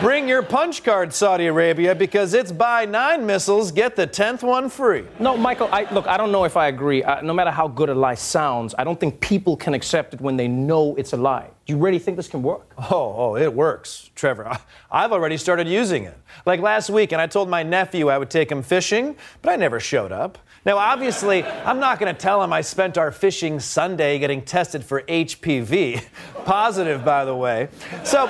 bring 0.00 0.28
your 0.28 0.42
punch 0.42 0.82
card, 0.82 1.12
Saudi 1.12 1.46
Arabia, 1.46 1.94
because 1.94 2.34
it's 2.34 2.52
buy 2.52 2.84
nine 2.84 3.24
missiles, 3.26 3.72
get 3.72 3.96
the 3.96 4.06
tenth 4.06 4.42
one 4.42 4.68
free. 4.68 5.04
No, 5.18 5.36
Michael, 5.36 5.68
I, 5.72 5.90
look, 5.92 6.06
I 6.06 6.16
don't 6.16 6.32
know 6.32 6.44
if 6.44 6.56
I 6.56 6.68
agree. 6.68 7.02
Uh, 7.02 7.20
no 7.22 7.32
matter 7.32 7.50
how 7.50 7.68
good 7.68 7.88
a 7.88 7.94
lie 7.94 8.14
sounds, 8.14 8.74
I 8.78 8.84
don't 8.84 8.98
think 8.98 9.20
people 9.20 9.56
can 9.56 9.74
accept 9.74 10.14
it 10.14 10.20
when 10.20 10.36
they 10.36 10.48
know 10.48 10.94
it's 10.96 11.12
a 11.12 11.16
lie. 11.16 11.50
Do 11.66 11.72
you 11.72 11.78
really 11.78 11.98
think 11.98 12.16
this 12.16 12.28
can 12.28 12.42
work? 12.42 12.72
Oh, 12.78 13.14
oh, 13.16 13.36
it 13.36 13.52
works, 13.52 14.10
Trevor. 14.14 14.58
I've 14.90 15.12
already 15.12 15.36
started 15.36 15.68
using 15.68 16.04
it. 16.04 16.18
Like 16.44 16.60
last 16.60 16.90
week, 16.90 17.12
and 17.12 17.20
I 17.20 17.26
told 17.26 17.48
my 17.48 17.62
nephew 17.62 18.08
I 18.08 18.18
would 18.18 18.30
take 18.30 18.50
him 18.50 18.62
fishing, 18.62 19.16
but 19.42 19.52
I 19.52 19.56
never 19.56 19.80
showed 19.80 20.12
up. 20.12 20.38
Now, 20.64 20.78
obviously, 20.78 21.44
I'm 21.44 21.78
not 21.78 21.98
going 21.98 22.14
to 22.14 22.18
tell 22.18 22.42
him 22.42 22.50
I 22.50 22.62
spent 22.62 22.96
our 22.96 23.12
fishing 23.12 23.60
Sunday 23.60 24.18
getting 24.18 24.40
tested 24.40 24.82
for 24.82 25.02
HPV. 25.02 26.02
Positive, 26.46 27.04
by 27.04 27.26
the 27.26 27.36
way. 27.36 27.68
So 28.02 28.24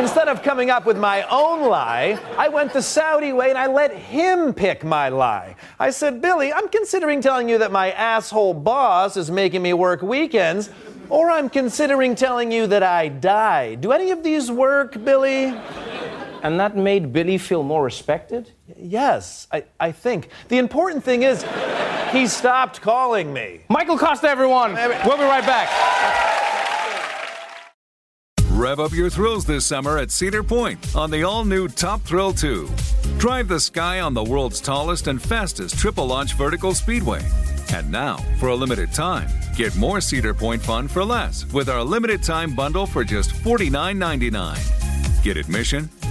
instead 0.00 0.26
of 0.26 0.42
coming 0.42 0.68
up 0.68 0.84
with 0.84 0.98
my 0.98 1.22
own 1.30 1.68
lie, 1.68 2.18
I 2.36 2.48
went 2.48 2.72
the 2.72 2.82
Saudi 2.82 3.32
way 3.32 3.50
and 3.50 3.58
I 3.58 3.68
let 3.68 3.94
him 3.94 4.52
pick 4.52 4.84
my 4.84 5.10
lie. 5.10 5.54
I 5.78 5.90
said, 5.90 6.20
Billy, 6.20 6.52
I'm 6.52 6.68
considering 6.68 7.20
telling 7.20 7.48
you 7.48 7.58
that 7.58 7.70
my 7.70 7.92
asshole 7.92 8.54
boss 8.54 9.16
is 9.16 9.30
making 9.30 9.62
me 9.62 9.72
work 9.72 10.02
weekends 10.02 10.70
or 11.08 11.30
I'm 11.30 11.48
considering 11.48 12.16
telling 12.16 12.50
you 12.50 12.66
that 12.66 12.82
I 12.82 13.08
died. 13.08 13.80
Do 13.80 13.92
any 13.92 14.10
of 14.10 14.24
these 14.24 14.50
work, 14.50 15.04
Billy? 15.04 15.54
And 16.42 16.58
that 16.60 16.76
made 16.76 17.12
Billy 17.12 17.38
feel 17.38 17.62
more 17.62 17.84
respected? 17.84 18.50
Yes, 18.76 19.46
I, 19.52 19.64
I 19.80 19.92
think. 19.92 20.28
The 20.48 20.58
important 20.58 21.04
thing 21.04 21.22
is, 21.22 21.44
he 22.12 22.26
stopped 22.26 22.80
calling 22.80 23.32
me. 23.32 23.60
Michael 23.68 23.98
Kosta, 23.98 24.24
everyone. 24.24 24.74
We'll 24.74 25.16
be 25.16 25.24
right 25.24 25.44
back. 25.44 25.68
Rev 28.50 28.80
up 28.80 28.92
your 28.92 29.10
thrills 29.10 29.44
this 29.44 29.66
summer 29.66 29.98
at 29.98 30.10
Cedar 30.10 30.42
Point 30.42 30.96
on 30.96 31.10
the 31.10 31.24
all 31.24 31.44
new 31.44 31.68
Top 31.68 32.00
Thrill 32.02 32.32
2. 32.32 32.68
Drive 33.18 33.48
the 33.48 33.60
sky 33.60 34.00
on 34.00 34.14
the 34.14 34.24
world's 34.24 34.60
tallest 34.60 35.08
and 35.08 35.20
fastest 35.20 35.78
triple 35.78 36.06
launch 36.06 36.34
vertical 36.34 36.74
speedway 36.74 37.22
and 37.72 37.90
now, 37.90 38.16
for 38.38 38.48
a 38.48 38.54
limited 38.54 38.92
time, 38.92 39.28
get 39.56 39.74
more 39.76 40.00
Cedar 40.00 40.34
Point 40.34 40.62
fun 40.62 40.88
for 40.88 41.04
less 41.04 41.50
with 41.52 41.68
our 41.68 41.82
limited 41.82 42.22
time 42.22 42.54
bundle 42.54 42.86
for 42.86 43.04
just 43.04 43.30
$49.99. 43.30 45.22
Get 45.22 45.36
admission, 45.36 45.88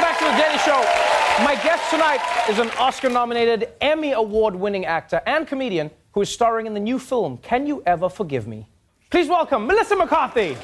Welcome 0.00 0.18
back 0.18 0.30
to 0.30 0.34
The 0.34 0.42
Daily 0.42 0.58
Show. 0.60 1.44
My 1.44 1.60
guest 1.62 1.90
tonight 1.90 2.20
is 2.48 2.58
an 2.58 2.70
Oscar-nominated, 2.78 3.68
Emmy 3.82 4.12
Award-winning 4.12 4.86
actor 4.86 5.20
and 5.26 5.46
comedian 5.46 5.90
who 6.12 6.22
is 6.22 6.30
starring 6.30 6.64
in 6.64 6.72
the 6.72 6.80
new 6.80 6.98
film, 6.98 7.36
Can 7.36 7.66
You 7.66 7.82
Ever 7.84 8.08
Forgive 8.08 8.46
Me? 8.46 8.66
Please 9.10 9.28
welcome 9.28 9.66
Melissa 9.66 9.96
McCarthy. 9.96 10.56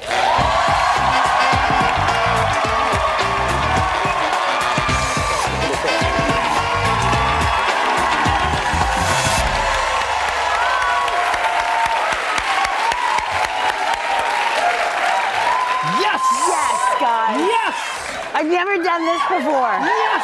I've 18.47 18.53
never 18.53 18.81
done 18.81 19.05
this 19.05 19.21
before. 19.23 19.75
Yes! 19.83 20.23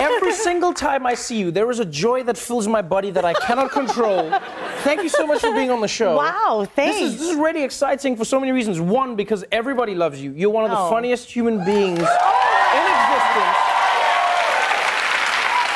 Every 0.00 0.32
single 0.32 0.74
time 0.74 1.06
I 1.06 1.14
see 1.14 1.38
you, 1.38 1.50
there 1.50 1.70
is 1.70 1.78
a 1.80 1.86
joy 1.86 2.22
that 2.24 2.36
fills 2.36 2.68
my 2.68 2.82
body 2.82 3.10
that 3.10 3.24
I 3.24 3.32
cannot 3.32 3.70
control. 3.70 4.30
Thank 4.84 5.02
you 5.02 5.08
so 5.08 5.26
much 5.26 5.40
for 5.40 5.54
being 5.54 5.70
on 5.70 5.80
the 5.80 5.88
show. 5.88 6.16
Wow, 6.16 6.68
thanks. 6.76 6.98
This 6.98 7.14
is, 7.14 7.18
this 7.18 7.30
is 7.30 7.36
really 7.36 7.64
exciting 7.64 8.14
for 8.14 8.26
so 8.26 8.38
many 8.38 8.52
reasons. 8.52 8.78
One, 8.78 9.16
because 9.16 9.42
everybody 9.50 9.94
loves 9.94 10.20
you. 10.20 10.32
You're 10.32 10.50
one 10.50 10.64
of 10.64 10.70
the 10.70 10.78
oh. 10.78 10.90
funniest 10.90 11.30
human 11.30 11.64
beings 11.64 11.98
in 11.98 12.04
existence. 12.04 13.56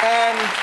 And 0.04 0.61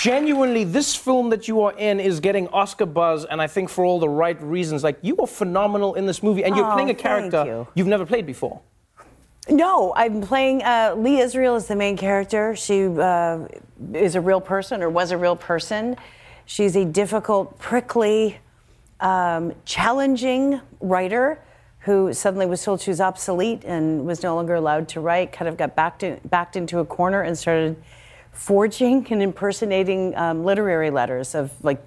genuinely, 0.00 0.64
this 0.64 0.94
film 0.94 1.30
that 1.30 1.48
you 1.48 1.62
are 1.62 1.72
in 1.76 2.00
is 2.00 2.20
getting 2.20 2.48
Oscar 2.48 2.86
buzz, 2.86 3.24
and 3.24 3.40
I 3.40 3.46
think 3.46 3.68
for 3.68 3.84
all 3.84 3.98
the 3.98 4.08
right 4.08 4.40
reasons. 4.42 4.84
Like, 4.84 4.98
you 5.02 5.16
are 5.18 5.26
phenomenal 5.26 5.94
in 5.94 6.06
this 6.06 6.22
movie, 6.22 6.44
and 6.44 6.56
you're 6.56 6.66
Oh, 6.70 6.72
playing 6.74 6.90
a 6.90 6.94
character 6.94 7.44
you. 7.44 7.68
you've 7.74 7.86
never 7.86 8.06
played 8.06 8.26
before. 8.26 8.60
No, 9.48 9.92
I'm 9.94 10.22
playing 10.22 10.62
uh, 10.64 10.94
Lee 10.96 11.20
Israel 11.20 11.54
is 11.54 11.66
the 11.66 11.76
main 11.76 11.96
character. 11.96 12.56
She 12.56 12.84
uh, 12.86 13.46
is 13.94 14.16
a 14.16 14.20
real 14.20 14.40
person 14.40 14.82
or 14.82 14.90
was 14.90 15.12
a 15.12 15.18
real 15.18 15.36
person. 15.36 15.96
She's 16.46 16.74
a 16.76 16.84
difficult, 16.84 17.56
prickly, 17.58 18.38
um, 18.98 19.52
challenging 19.64 20.60
writer 20.80 21.38
who 21.80 22.12
suddenly 22.12 22.46
was 22.46 22.64
told 22.64 22.80
she 22.80 22.90
was 22.90 23.00
obsolete 23.00 23.62
and 23.64 24.04
was 24.04 24.22
no 24.24 24.34
longer 24.34 24.54
allowed 24.56 24.88
to 24.88 25.00
write. 25.00 25.30
Kind 25.32 25.48
of 25.48 25.56
got 25.56 25.76
backed 25.76 26.02
in, 26.02 26.20
backed 26.24 26.56
into 26.56 26.80
a 26.80 26.84
corner 26.84 27.22
and 27.22 27.38
started 27.38 27.76
forging 28.36 29.06
and 29.10 29.22
impersonating 29.22 30.14
um, 30.16 30.44
literary 30.44 30.90
letters 30.90 31.34
of 31.34 31.50
like 31.64 31.84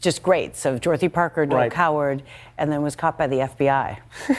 just 0.00 0.22
greats 0.22 0.64
of 0.66 0.80
Dorothy 0.80 1.08
Parker, 1.08 1.46
Noel 1.46 1.60
Right. 1.60 1.72
Coward, 1.72 2.22
and 2.58 2.70
then 2.72 2.82
was 2.82 2.96
caught 2.96 3.16
by 3.16 3.28
the 3.28 3.36
FBI. 3.36 3.98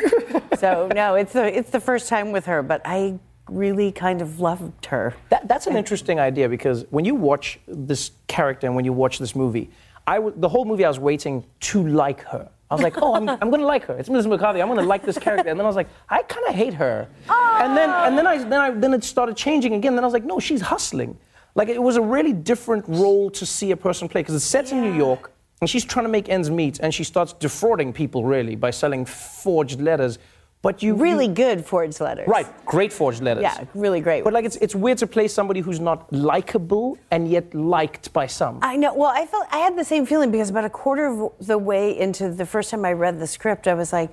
so 0.60 0.90
no, 0.94 1.16
it's 1.16 1.34
the 1.34 1.58
it's 1.58 1.70
the 1.70 1.80
first 1.80 2.10
time 2.10 2.32
with 2.34 2.46
her, 2.48 2.62
but 2.62 2.82
I 2.84 3.18
really 3.50 3.92
kind 3.92 4.22
of 4.22 4.40
loved 4.42 4.86
her. 4.88 5.14
That, 5.30 5.48
that's 5.48 5.68
an 5.68 5.76
interesting 5.78 6.20
idea 6.20 6.50
because 6.50 6.86
when 6.90 7.06
you 7.06 7.16
watch 7.16 7.60
this 7.68 8.12
character 8.28 8.68
and 8.68 8.76
when 8.76 8.84
you 8.86 8.94
watch 8.94 9.20
this 9.20 9.36
movie, 9.36 9.70
I 10.06 10.16
w- 10.16 10.34
the 10.38 10.50
whole 10.50 10.66
movie 10.66 10.84
I 10.86 10.90
was 10.90 11.00
waiting 11.00 11.46
to 11.62 11.88
like 11.88 12.22
her. 12.26 12.50
I 12.70 12.76
was 12.76 12.84
like, 12.84 12.98
oh, 13.02 13.14
I'm, 13.16 13.30
I'm 13.30 13.50
gonna 13.52 13.66
like 13.66 13.86
her. 13.86 13.98
It's 13.98 14.10
Mrs. 14.10 14.28
McCarthy. 14.28 14.62
I'm 14.62 14.68
gonna 14.68 14.82
like 14.84 15.06
this 15.06 15.18
character. 15.18 15.50
And 15.50 15.58
then 15.60 15.66
I 15.66 15.70
was 15.70 15.76
like, 15.78 15.88
I 16.10 16.24
kind 16.24 16.46
of 16.48 16.56
hate 16.56 16.74
her. 16.74 17.08
And 17.30 17.78
then 17.78 17.90
and 17.90 18.18
then 18.18 18.28
I 18.28 18.38
then 18.38 18.60
I 18.60 18.70
then 18.72 18.94
it 18.94 19.04
started 19.06 19.38
changing 19.38 19.74
again. 19.76 19.96
Then 19.96 20.04
I 20.04 20.08
was 20.08 20.14
like, 20.14 20.26
no, 20.26 20.40
she's 20.40 20.60
hustling. 20.62 21.18
Like 21.56 21.70
it 21.70 21.82
was 21.82 21.98
a 21.98 22.02
really 22.02 22.34
different 22.34 22.86
role 22.88 23.30
to 23.32 23.46
see 23.46 23.72
a 23.72 23.78
person 23.78 24.10
play 24.10 24.22
because 24.22 24.36
it's 24.36 24.46
set 24.46 24.72
in 24.72 24.82
New 24.82 24.94
York 24.94 25.32
and 25.62 25.70
she's 25.70 25.86
trying 25.86 26.06
to 26.06 26.10
make 26.10 26.30
ends 26.30 26.50
meet 26.50 26.80
and 26.80 26.94
she 26.94 27.04
starts 27.04 27.34
defrauding 27.34 27.94
people 27.94 28.26
really 28.26 28.56
by 28.56 28.72
selling 28.72 29.06
forged 29.06 29.80
letters. 29.80 30.18
But 30.64 30.82
you 30.82 30.96
Really 30.96 31.28
good 31.28 31.66
forged 31.66 32.00
letters. 32.00 32.26
Right, 32.26 32.48
great 32.66 32.94
forged 32.94 33.22
letters. 33.22 33.44
Yeah, 33.44 33.66
really 33.74 34.00
great. 34.00 34.24
But 34.24 34.32
like 34.34 34.46
it's 34.46 34.56
it's 34.58 34.74
weird 34.74 34.98
to 35.00 35.08
play 35.08 35.28
somebody 35.28 35.60
who's 35.60 35.82
not 35.82 36.12
likable 36.12 36.98
and 37.12 37.30
yet 37.30 37.54
liked 37.54 38.14
by 38.14 38.28
some. 38.28 38.60
I 38.62 38.78
know. 38.78 38.94
Well, 38.96 39.12
I 39.14 39.26
felt 39.26 39.46
I 39.52 39.58
had 39.58 39.78
the 39.78 39.84
same 39.84 40.06
feeling 40.06 40.32
because 40.32 40.50
about 40.50 40.66
a 40.66 40.70
quarter 40.70 41.06
of 41.06 41.34
the 41.46 41.58
way 41.58 42.00
into 42.00 42.30
the 42.30 42.46
first 42.46 42.72
time 42.72 42.86
I 42.86 42.94
read 42.94 43.20
the 43.20 43.28
script, 43.28 43.68
I 43.68 43.74
was 43.74 43.92
like, 43.92 44.10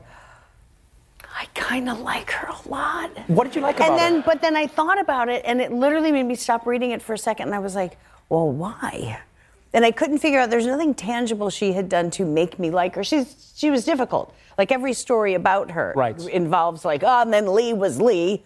I 1.40 1.46
kind 1.54 1.88
of 1.88 2.00
like 2.00 2.30
her 2.32 2.48
a 2.48 2.68
lot. 2.68 3.10
What 3.28 3.44
did 3.44 3.56
you 3.56 3.62
like 3.62 3.76
about 3.76 3.90
and 3.92 3.98
then, 3.98 4.14
her? 4.16 4.22
but 4.26 4.42
then 4.42 4.56
I 4.56 4.66
thought 4.66 5.00
about 5.00 5.30
it, 5.30 5.42
and 5.46 5.58
it 5.58 5.72
literally 5.72 6.12
made 6.12 6.24
me 6.24 6.34
stop 6.34 6.66
reading 6.66 6.90
it 6.90 7.00
for 7.00 7.14
a 7.14 7.18
second, 7.18 7.46
and 7.48 7.54
I 7.54 7.60
was 7.60 7.74
like, 7.74 7.96
well, 8.28 8.50
why? 8.52 9.20
And 9.72 9.82
I 9.84 9.90
couldn't 9.90 10.18
figure 10.18 10.38
out. 10.38 10.50
There's 10.50 10.66
nothing 10.66 10.92
tangible 10.92 11.48
she 11.48 11.72
had 11.72 11.88
done 11.88 12.10
to 12.12 12.26
make 12.26 12.58
me 12.58 12.70
like 12.70 12.94
her. 12.96 13.02
She's 13.04 13.52
she 13.56 13.70
was 13.70 13.84
difficult. 13.86 14.34
Like 14.58 14.70
every 14.70 14.92
story 14.92 15.32
about 15.34 15.70
her 15.70 15.94
Right. 15.96 16.20
involves 16.28 16.84
like, 16.84 17.02
oh, 17.04 17.22
and 17.22 17.32
then 17.32 17.54
Lee 17.54 17.72
was 17.72 18.00
Lee. 18.00 18.42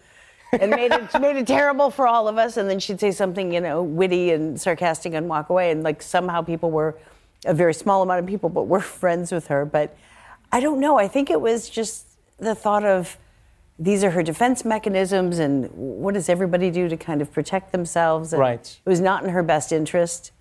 and 0.53 0.71
made 0.71 0.91
it 0.93 1.01
made 1.19 1.35
it 1.35 1.47
terrible 1.47 1.89
for 1.89 2.07
all 2.07 2.27
of 2.29 2.37
us. 2.37 2.55
And 2.57 2.69
then 2.69 2.79
she'd 2.79 2.99
say 3.01 3.11
something, 3.11 3.51
you 3.53 3.59
know, 3.59 3.83
witty 3.83 4.31
and 4.31 4.61
sarcastic 4.61 5.13
and 5.13 5.27
walk 5.27 5.49
away. 5.49 5.71
And 5.71 5.83
like 5.83 6.01
somehow 6.01 6.43
people 6.43 6.71
were 6.71 6.95
a 7.43 7.53
very 7.53 7.73
small 7.73 8.03
amount 8.03 8.19
of 8.21 8.27
people, 8.27 8.47
but 8.49 8.67
were 8.67 8.79
friends 9.01 9.31
with 9.31 9.47
her. 9.47 9.65
But 9.65 9.97
I 10.51 10.59
don't 10.61 10.79
know. 10.79 10.97
I 10.97 11.07
think 11.09 11.29
it 11.29 11.41
was 11.41 11.69
just 11.69 12.05
the 12.37 12.55
thought 12.55 12.85
of 12.85 13.17
these 13.77 14.03
are 14.03 14.11
her 14.11 14.23
defense 14.23 14.63
mechanisms, 14.63 15.39
and 15.39 15.69
what 15.71 16.13
does 16.13 16.29
everybody 16.29 16.71
do 16.71 16.87
to 16.87 16.95
kind 16.95 17.21
of 17.21 17.31
protect 17.33 17.71
themselves? 17.71 18.31
And 18.31 18.39
Right. 18.39 18.79
It 18.85 18.89
was 18.89 19.01
not 19.01 19.23
in 19.23 19.29
her 19.31 19.43
best 19.43 19.71
interest. 19.71 20.31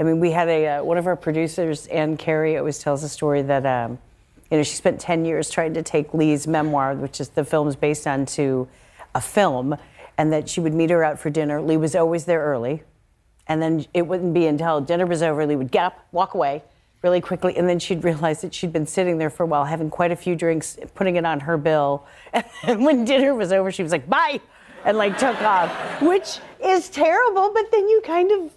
I 0.00 0.04
mean, 0.04 0.20
we 0.20 0.30
had 0.30 0.48
a 0.48 0.66
uh, 0.66 0.84
one 0.84 0.96
of 0.96 1.06
our 1.06 1.16
producers, 1.16 1.86
Anne 1.88 2.16
Carey, 2.16 2.56
always 2.56 2.78
tells 2.78 3.02
a 3.02 3.08
story 3.08 3.42
that 3.42 3.66
um, 3.66 3.98
you 4.50 4.56
know 4.56 4.62
she 4.62 4.74
spent 4.74 5.00
ten 5.00 5.24
years 5.24 5.50
trying 5.50 5.74
to 5.74 5.82
take 5.82 6.14
Lee's 6.14 6.46
memoir, 6.46 6.94
which 6.94 7.20
is 7.20 7.28
the 7.30 7.44
film's 7.44 7.76
based 7.76 8.06
on, 8.06 8.24
to 8.26 8.66
a 9.14 9.20
film, 9.20 9.76
and 10.16 10.32
that 10.32 10.48
she 10.48 10.60
would 10.60 10.72
meet 10.72 10.88
her 10.88 11.04
out 11.04 11.18
for 11.18 11.28
dinner. 11.28 11.60
Lee 11.60 11.76
was 11.76 11.94
always 11.94 12.24
there 12.24 12.40
early, 12.40 12.82
and 13.46 13.60
then 13.60 13.84
it 13.92 14.06
wouldn't 14.06 14.32
be 14.32 14.46
until 14.46 14.80
dinner 14.80 15.04
was 15.04 15.22
over 15.22 15.44
Lee 15.44 15.56
would 15.56 15.70
get 15.70 15.84
up, 15.84 16.06
walk 16.10 16.32
away 16.32 16.62
really 17.02 17.20
quickly, 17.20 17.56
and 17.56 17.68
then 17.68 17.78
she'd 17.78 18.04
realize 18.04 18.40
that 18.42 18.54
she'd 18.54 18.72
been 18.72 18.86
sitting 18.86 19.18
there 19.18 19.30
for 19.30 19.42
a 19.42 19.46
while, 19.46 19.64
having 19.64 19.90
quite 19.90 20.12
a 20.12 20.16
few 20.16 20.36
drinks, 20.36 20.78
putting 20.94 21.16
it 21.16 21.24
on 21.24 21.40
her 21.40 21.56
bill, 21.56 22.06
and 22.62 22.84
when 22.84 23.04
dinner 23.04 23.34
was 23.34 23.52
over, 23.52 23.70
she 23.70 23.82
was 23.82 23.92
like, 23.92 24.08
"Bye," 24.08 24.40
and 24.84 24.96
like 24.96 25.18
took 25.18 25.40
off, 25.42 26.02
which 26.02 26.38
is 26.64 26.88
terrible. 26.88 27.52
But 27.52 27.70
then 27.70 27.88
you 27.88 28.02
kind 28.04 28.30
of 28.32 28.52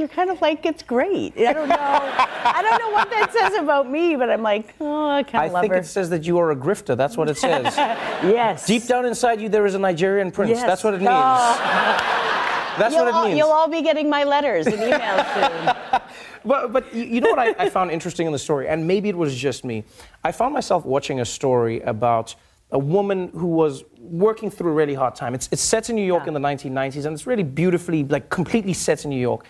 you're 0.00 0.08
kind 0.08 0.30
of 0.30 0.40
like, 0.40 0.64
it's 0.64 0.82
great. 0.82 1.36
I 1.36 1.52
don't 1.52 1.68
know. 1.68 1.76
I 1.78 2.62
don't 2.62 2.78
know 2.78 2.90
what 2.90 3.10
that 3.10 3.32
says 3.32 3.54
about 3.54 3.88
me, 3.88 4.16
but 4.16 4.30
I'm 4.30 4.42
like, 4.42 4.74
oh, 4.80 5.10
I 5.10 5.22
kind 5.22 5.42
I 5.42 5.46
of 5.46 5.52
love 5.52 5.60
think 5.60 5.74
her. 5.74 5.80
it 5.80 5.86
says 5.86 6.08
that 6.10 6.24
you 6.24 6.38
are 6.38 6.52
a 6.52 6.56
grifter. 6.56 6.96
That's 6.96 7.18
what 7.18 7.28
it 7.28 7.36
says. 7.36 7.76
yes. 7.76 8.66
Deep 8.66 8.86
down 8.86 9.04
inside 9.04 9.40
you, 9.42 9.50
there 9.50 9.66
is 9.66 9.74
a 9.74 9.78
Nigerian 9.78 10.30
prince. 10.32 10.52
Yes. 10.52 10.62
That's 10.62 10.82
what 10.82 10.94
it 10.94 11.02
oh. 11.02 11.04
means. 11.04 11.10
Oh. 11.12 12.76
That's 12.78 12.94
you'll 12.94 13.04
what 13.04 13.08
it 13.08 13.14
all, 13.14 13.24
means. 13.26 13.38
You'll 13.38 13.50
all 13.50 13.68
be 13.68 13.82
getting 13.82 14.08
my 14.08 14.24
letters 14.24 14.66
and 14.66 14.76
emails 14.76 15.34
soon. 15.34 16.00
But, 16.44 16.72
but 16.72 16.94
you, 16.94 17.20
know 17.20 17.30
what 17.30 17.38
I, 17.38 17.54
I 17.58 17.68
found 17.68 17.90
interesting 17.90 18.26
in 18.26 18.32
the 18.32 18.38
story, 18.38 18.68
and 18.68 18.86
maybe 18.86 19.08
it 19.08 19.16
was 19.16 19.36
just 19.36 19.64
me. 19.64 19.84
I 20.24 20.32
found 20.32 20.54
myself 20.54 20.84
watching 20.84 21.20
a 21.20 21.24
story 21.24 21.80
about 21.80 22.34
a 22.72 22.78
woman 22.78 23.28
who 23.34 23.46
was 23.48 23.84
working 23.98 24.50
through 24.50 24.70
a 24.70 24.74
really 24.74 24.94
hard 24.94 25.14
time. 25.14 25.34
It's, 25.34 25.48
it's 25.50 25.62
set 25.62 25.90
in 25.90 25.96
New 25.96 26.04
York 26.04 26.26
in 26.26 26.34
the 26.34 26.40
1990s, 26.40 27.04
and 27.04 27.14
it's 27.14 27.26
really 27.26 27.42
beautifully, 27.42 28.04
like, 28.04 28.30
completely 28.30 28.72
set 28.72 29.04
in 29.04 29.10
New 29.10 29.20
York. 29.20 29.44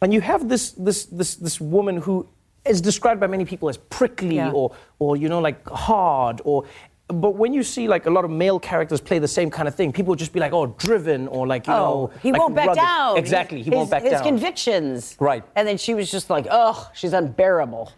And 0.00 0.12
you 0.12 0.20
have 0.20 0.48
this, 0.48 0.72
this, 0.72 1.04
this, 1.06 1.36
this 1.36 1.60
woman 1.60 1.98
who 1.98 2.26
is 2.64 2.80
described 2.80 3.20
by 3.20 3.26
many 3.26 3.44
people 3.44 3.68
as 3.68 3.76
prickly 3.76 4.36
Yeah. 4.36 4.50
or, 4.50 4.74
or, 4.98 5.16
you 5.16 5.28
know, 5.28 5.40
like 5.40 5.68
hard 5.68 6.40
or. 6.44 6.64
But 7.12 7.34
when 7.34 7.52
you 7.52 7.62
see 7.62 7.88
like 7.88 8.06
a 8.06 8.10
lot 8.10 8.24
of 8.24 8.30
male 8.30 8.58
characters 8.58 9.00
play 9.00 9.18
the 9.18 9.28
same 9.28 9.50
kind 9.50 9.68
of 9.68 9.74
thing, 9.74 9.92
people 9.92 10.14
just 10.14 10.32
be 10.32 10.40
like, 10.40 10.52
"Oh, 10.52 10.66
driven," 10.78 11.28
or 11.28 11.46
like, 11.46 11.66
you 11.66 11.72
oh, 11.72 11.76
know, 11.76 12.12
he 12.22 12.32
like 12.32 12.40
won't 12.40 12.54
back 12.54 12.68
rugged. 12.68 12.82
down. 12.82 13.16
Exactly, 13.18 13.58
he 13.58 13.64
his, 13.64 13.74
won't 13.74 13.90
back 13.90 14.02
his 14.02 14.12
down. 14.12 14.22
His 14.22 14.26
convictions. 14.26 15.16
Right. 15.20 15.44
And 15.54 15.68
then 15.68 15.76
she 15.76 15.94
was 15.94 16.10
just 16.10 16.30
like, 16.30 16.46
oh, 16.50 16.90
she's 16.94 17.12
unbearable. 17.12 17.92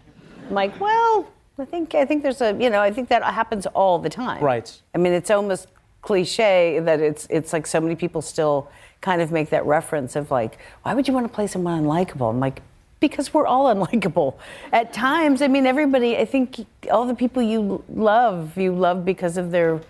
I'm 0.48 0.54
like, 0.54 0.78
well, 0.80 1.26
I 1.58 1.64
think 1.64 1.94
I 1.94 2.04
think 2.04 2.22
there's 2.22 2.40
a 2.40 2.56
you 2.58 2.70
know 2.70 2.80
I 2.80 2.90
think 2.90 3.08
that 3.08 3.22
happens 3.22 3.66
all 3.66 3.98
the 3.98 4.10
time. 4.10 4.42
Right. 4.42 4.70
I 4.94 4.98
mean, 4.98 5.12
it's 5.12 5.30
almost 5.30 5.68
cliche 6.02 6.80
that 6.80 7.00
it's 7.00 7.26
it's 7.30 7.52
like 7.52 7.66
so 7.66 7.80
many 7.80 7.94
people 7.94 8.20
still 8.20 8.68
kind 9.00 9.22
of 9.22 9.30
make 9.30 9.50
that 9.50 9.64
reference 9.66 10.16
of 10.16 10.30
like, 10.30 10.58
why 10.82 10.94
would 10.94 11.06
you 11.06 11.14
want 11.14 11.26
to 11.26 11.32
play 11.32 11.46
someone 11.46 11.82
unlikable? 11.82 12.30
I'm 12.30 12.40
like, 12.40 12.62
because 13.08 13.34
we're 13.34 13.46
all 13.46 13.66
unlikable 13.74 14.34
at 14.72 14.92
times. 14.92 15.42
I 15.42 15.48
mean, 15.48 15.66
everybody. 15.66 16.16
I 16.16 16.24
think 16.24 16.66
all 16.90 17.06
the 17.06 17.14
people 17.14 17.42
you 17.42 17.84
love, 17.88 18.56
you 18.56 18.74
love 18.74 19.04
because 19.04 19.36
of 19.36 19.50
their 19.50 19.80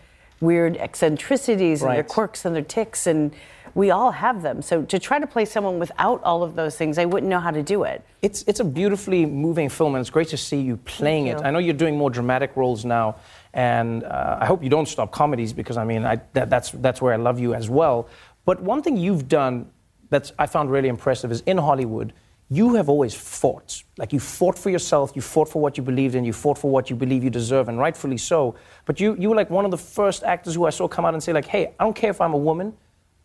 weird 0.41 0.77
eccentricities 0.77 1.83
and 1.83 1.93
their 1.93 2.03
quirks 2.03 2.45
and 2.45 2.55
their 2.55 2.63
ticks, 2.63 3.07
and 3.07 3.33
we 3.75 3.91
all 3.91 4.11
have 4.11 4.43
them. 4.43 4.63
So 4.63 4.83
to 4.83 4.99
try 4.99 5.19
to 5.19 5.27
play 5.27 5.45
someone 5.45 5.79
without 5.79 6.23
all 6.23 6.43
of 6.43 6.55
those 6.55 6.77
things, 6.77 6.99
I 6.99 7.05
wouldn't 7.05 7.31
know 7.31 7.41
how 7.41 7.51
to 7.51 7.63
do 7.63 7.85
it. 7.85 8.05
It's 8.23 8.45
it's 8.47 8.61
a 8.61 8.65
beautifully 8.65 9.27
moving 9.27 9.69
film, 9.69 9.95
and 9.95 10.01
it's 10.01 10.11
great 10.11 10.29
to 10.29 10.37
see 10.37 10.61
you 10.61 10.77
playing 10.79 11.27
Thank 11.27 11.41
it. 11.41 11.45
I 11.45 11.51
know 11.51 11.59
you're 11.59 11.75
doing 11.75 11.97
more 11.97 12.11
dramatic 12.11 12.57
roles 12.57 12.85
now, 12.85 13.17
and 13.53 14.05
uh, 14.05 14.39
I 14.41 14.47
hope 14.47 14.63
you 14.63 14.71
don't 14.71 14.89
stop 14.89 15.13
comedies 15.13 15.53
because 15.53 15.77
I 15.77 15.85
mean 15.85 16.05
I, 16.05 16.21
that, 16.35 16.51
that's 16.51 16.71
that's 16.71 17.01
where 17.01 17.13
I 17.13 17.17
love 17.17 17.39
you 17.39 17.55
as 17.55 17.71
well. 17.71 18.09
But 18.45 18.61
one 18.61 18.83
thing 18.83 18.97
you've 18.97 19.29
done 19.29 19.71
that's 20.11 20.33
I 20.39 20.47
found 20.47 20.71
really 20.71 20.89
impressive 20.89 21.33
is 21.33 21.43
in 21.47 21.59
Hollywood. 21.59 22.13
You 22.51 22.75
have 22.75 22.89
always 22.89 23.15
fought. 23.15 23.83
Like 23.97 24.13
you 24.13 24.21
fought 24.21 24.59
for 24.59 24.71
yourself, 24.71 25.13
you 25.15 25.23
fought 25.23 25.49
for 25.49 25.63
what 25.63 25.77
you 25.79 25.83
believed 25.83 26.15
in, 26.15 26.25
you 26.25 26.33
fought 26.33 26.59
for 26.59 26.71
what 26.71 26.91
you 26.91 26.97
believe 26.97 27.25
you 27.25 27.31
deserve, 27.31 27.69
and 27.69 27.79
rightfully 27.79 28.19
so. 28.19 28.55
But 28.85 29.01
you, 29.01 29.17
you 29.19 29.31
were 29.31 29.37
like 29.37 29.51
one 29.51 29.65
of 29.65 29.71
the 29.71 29.79
first 29.79 30.23
actors 30.25 30.55
who 30.55 30.67
I 30.67 30.71
saw 30.71 30.87
come 30.87 31.05
out 31.05 31.15
and 31.15 31.23
say, 31.23 31.33
like, 31.33 31.47
hey, 31.47 31.75
I 31.81 31.85
don't 31.85 31.97
care 31.97 32.11
if 32.11 32.21
I'm 32.21 32.35
a 32.35 32.39
woman, 32.39 32.75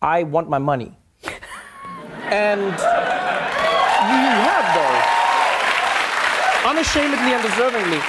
I 0.00 0.22
want 0.22 0.48
my 0.48 0.58
money. 0.58 0.96
and 2.24 2.60
you 2.60 2.68
have 4.48 4.74
though 4.74 5.00
unashamedly 6.70 7.32
and 7.34 7.42
deservingly. 7.44 8.02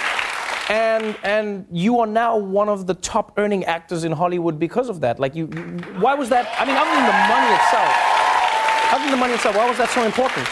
And 0.69 1.17
and 1.23 1.65
you 1.71 1.99
are 1.99 2.07
now 2.07 2.37
one 2.37 2.69
of 2.69 2.87
the 2.87 2.93
top 2.93 3.33
earning 3.37 3.65
actors 3.65 4.05
in 4.05 4.11
Hollywood 4.13 4.57
because 4.57 4.87
of 4.87 5.01
that. 5.01 5.19
Like 5.19 5.35
you, 5.35 5.49
you- 5.53 5.79
why 5.99 6.13
was 6.15 6.29
that? 6.29 6.47
I 6.57 6.65
mean, 6.65 6.77
other 6.77 6.91
than 6.95 7.05
the 7.05 7.19
money 7.27 7.53
itself, 7.59 7.91
other 8.93 9.03
than 9.03 9.11
the 9.11 9.17
money 9.17 9.33
itself, 9.33 9.55
why 9.57 9.67
was 9.67 9.77
that 9.79 9.89
so 9.89 10.03
important? 10.03 10.47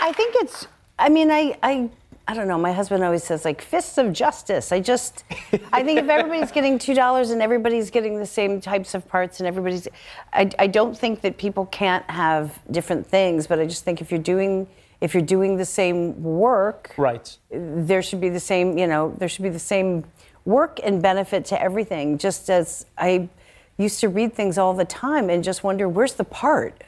I 0.00 0.12
think 0.12 0.34
it's. 0.38 0.66
I 0.98 1.08
mean, 1.08 1.30
I, 1.30 1.56
I, 1.62 1.88
I 2.26 2.34
don't 2.34 2.48
know. 2.48 2.58
My 2.58 2.72
husband 2.72 3.04
always 3.04 3.22
says 3.24 3.44
like 3.44 3.62
fists 3.62 3.98
of 3.98 4.12
justice. 4.12 4.72
I 4.72 4.80
just, 4.80 5.24
I 5.72 5.82
think 5.82 6.00
if 6.00 6.08
everybody's 6.08 6.50
getting 6.50 6.78
two 6.78 6.94
dollars 6.94 7.30
and 7.30 7.40
everybody's 7.40 7.90
getting 7.90 8.18
the 8.18 8.26
same 8.26 8.60
types 8.60 8.94
of 8.94 9.06
parts 9.08 9.38
and 9.40 9.46
everybody's, 9.46 9.86
I, 10.32 10.50
I 10.58 10.66
don't 10.66 10.96
think 10.96 11.20
that 11.22 11.38
people 11.38 11.66
can't 11.66 12.08
have 12.10 12.58
different 12.70 13.06
things. 13.06 13.46
But 13.46 13.60
I 13.60 13.66
just 13.66 13.84
think 13.84 14.00
if 14.00 14.10
you're 14.10 14.20
doing, 14.20 14.66
if 15.00 15.14
you're 15.14 15.22
doing 15.22 15.56
the 15.56 15.64
same 15.64 16.20
work, 16.22 16.92
Right. 16.96 17.36
there 17.50 18.02
should 18.02 18.20
be 18.20 18.28
the 18.28 18.40
same. 18.40 18.76
You 18.76 18.88
know, 18.88 19.14
there 19.18 19.28
should 19.28 19.42
be 19.44 19.48
the 19.50 19.58
same 19.60 20.04
work 20.44 20.80
and 20.82 21.00
benefit 21.00 21.44
to 21.46 21.62
everything. 21.62 22.18
Just 22.18 22.50
as 22.50 22.86
I 22.96 23.28
used 23.76 24.00
to 24.00 24.08
read 24.08 24.34
things 24.34 24.58
all 24.58 24.74
the 24.74 24.84
time 24.84 25.30
and 25.30 25.44
just 25.44 25.62
wonder, 25.62 25.88
where's 25.88 26.14
the 26.14 26.24
part? 26.24 26.82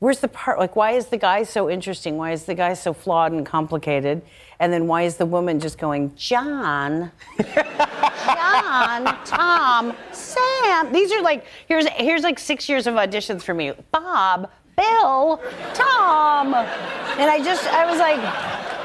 Where's 0.00 0.18
the 0.18 0.28
part? 0.28 0.58
Like, 0.58 0.74
why 0.74 0.92
is 0.92 1.06
the 1.06 1.16
guy 1.16 1.44
so 1.44 1.70
interesting? 1.70 2.16
Why 2.16 2.32
is 2.32 2.44
the 2.44 2.54
guy 2.54 2.74
so 2.74 2.92
flawed 2.92 3.30
and 3.32 3.46
complicated? 3.46 4.22
And 4.58 4.72
then 4.72 4.86
why 4.86 5.02
is 5.02 5.16
the 5.16 5.24
woman 5.24 5.60
just 5.60 5.78
going, 5.78 6.14
John, 6.16 7.12
John, 7.38 9.04
Tom, 9.24 9.94
Sam? 10.12 10.92
These 10.92 11.12
are 11.12 11.22
like 11.22 11.46
here's 11.68 11.86
here's 11.88 12.22
like 12.22 12.38
six 12.38 12.68
years 12.68 12.86
of 12.86 12.94
auditions 12.94 13.42
for 13.42 13.54
me. 13.54 13.72
Bob, 13.92 14.50
Bill, 14.80 15.40
Tom, 15.74 16.54
and 16.54 17.30
I 17.30 17.40
just 17.44 17.66
I 17.68 17.84
was 17.90 17.98
like. 17.98 18.20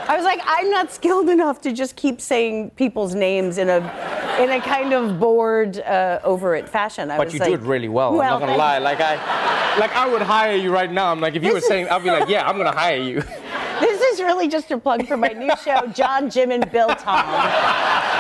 I 0.08 0.16
was 0.16 0.24
like, 0.24 0.40
I'm 0.46 0.70
not 0.70 0.92
skilled 0.94 1.30
enough 1.30 1.62
to 1.62 1.74
just 1.74 1.96
keep 1.96 2.22
saying 2.22 2.70
people's 2.76 3.16
names 3.16 3.58
in 3.58 3.70
a, 3.70 3.78
in 4.40 4.52
a 4.52 4.62
kind 4.62 4.94
of 4.94 5.20
bored, 5.20 5.80
uh, 5.80 6.20
over 6.24 6.54
it 6.54 6.70
fashion. 6.70 7.10
I 7.10 7.18
But 7.18 7.26
was 7.26 7.34
you 7.34 7.40
like, 7.40 7.50
do 7.50 7.56
it 7.56 7.62
really 7.62 7.90
well. 7.90 8.12
I'm 8.12 8.18
not 8.18 8.40
gonna 8.40 8.52
thank 8.52 8.60
lie. 8.60 8.78
Like 8.78 9.00
I, 9.02 9.16
like 9.80 9.96
I 9.96 10.08
would 10.08 10.22
hire 10.22 10.56
you 10.56 10.72
right 10.72 10.92
now. 10.92 11.12
I'm 11.12 11.20
like, 11.22 11.34
if 11.36 11.44
you 11.44 11.54
were 11.54 11.60
saying, 11.60 11.88
I'd 11.90 12.04
be 12.04 12.12
like, 12.12 12.30
yeah, 12.30 12.48
I'm 12.48 12.56
gonna 12.56 12.72
hire 12.72 13.02
you. 13.02 13.24
This 13.80 14.00
is 14.14 14.20
really 14.22 14.48
just 14.48 14.70
a 14.70 14.78
plug 14.78 15.08
for 15.08 15.18
my 15.18 15.30
new 15.30 15.50
show, 15.64 15.88
John, 15.88 16.30
Jim, 16.30 16.52
and 16.52 16.70
Bill 16.72 16.90
Tom. 16.90 17.26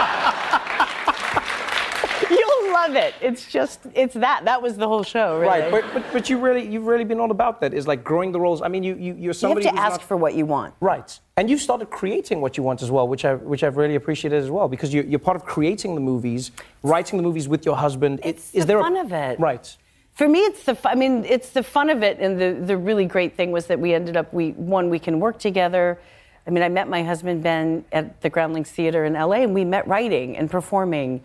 You'll 2.85 2.95
love 2.95 3.03
it. 3.03 3.15
It's 3.21 3.51
just, 3.51 3.81
it's 3.93 4.13
that. 4.15 4.45
That 4.45 4.61
was 4.61 4.77
the 4.77 4.87
whole 4.87 5.03
show, 5.03 5.39
really. 5.39 5.47
Right, 5.47 5.71
but, 5.71 5.93
but 5.93 6.03
but 6.13 6.29
you 6.29 6.37
really 6.37 6.67
you've 6.67 6.85
really 6.85 7.03
been 7.03 7.19
all 7.19 7.31
about 7.31 7.61
that. 7.61 7.73
Is 7.73 7.87
like 7.87 8.03
growing 8.03 8.31
the 8.31 8.39
roles. 8.39 8.61
I 8.61 8.67
mean, 8.67 8.83
you 8.83 8.95
you 8.95 9.01
you're 9.01 9.15
you 9.15 9.27
have 9.29 9.37
somebody 9.37 9.65
to 9.65 9.75
ask 9.75 9.99
not- 9.99 10.03
for 10.03 10.17
what 10.17 10.35
you 10.35 10.45
want. 10.45 10.73
Right. 10.79 11.19
And 11.37 11.49
you've 11.49 11.61
started 11.61 11.89
creating 11.89 12.39
what 12.39 12.55
you 12.55 12.63
want 12.63 12.81
as 12.81 12.89
well, 12.91 13.07
which 13.07 13.25
I 13.25 13.35
which 13.35 13.63
I've 13.63 13.77
really 13.77 13.95
appreciated 13.95 14.41
as 14.41 14.49
well, 14.49 14.67
because 14.67 14.93
you're, 14.93 15.03
you're 15.03 15.19
part 15.19 15.35
of 15.35 15.45
creating 15.45 15.95
the 15.95 16.01
movies, 16.01 16.51
writing 16.83 17.17
the 17.17 17.23
movies 17.23 17.47
with 17.47 17.65
your 17.65 17.75
husband. 17.75 18.21
It's 18.23 18.53
is 18.53 18.63
the 18.63 18.67
there 18.67 18.79
fun 18.81 18.97
a, 18.97 19.01
of 19.01 19.11
it. 19.11 19.39
Right. 19.39 19.77
For 20.13 20.29
me, 20.29 20.39
it's 20.39 20.63
the. 20.63 20.75
fu- 20.75 20.87
I 20.87 20.95
mean, 20.95 21.25
it's 21.25 21.49
the 21.49 21.63
fun 21.63 21.89
of 21.89 22.01
it, 22.03 22.19
and 22.19 22.39
the 22.39 22.65
the 22.65 22.77
really 22.77 23.05
great 23.05 23.35
thing 23.35 23.51
was 23.51 23.65
that 23.67 23.79
we 23.79 23.93
ended 23.93 24.15
up. 24.15 24.33
We 24.33 24.51
one 24.51 24.89
we 24.89 24.99
can 24.99 25.19
work 25.19 25.39
together. 25.39 25.99
I 26.47 26.51
mean, 26.51 26.63
I 26.63 26.69
met 26.69 26.87
my 26.87 27.03
husband 27.03 27.41
Ben 27.41 27.85
at 27.91 28.21
the 28.21 28.29
Groundlings 28.29 28.69
Theater 28.69 29.03
in 29.03 29.13
LA, 29.13 29.37
and 29.37 29.53
we 29.53 29.65
met 29.65 29.87
writing 29.87 30.37
and 30.37 30.49
performing, 30.49 31.23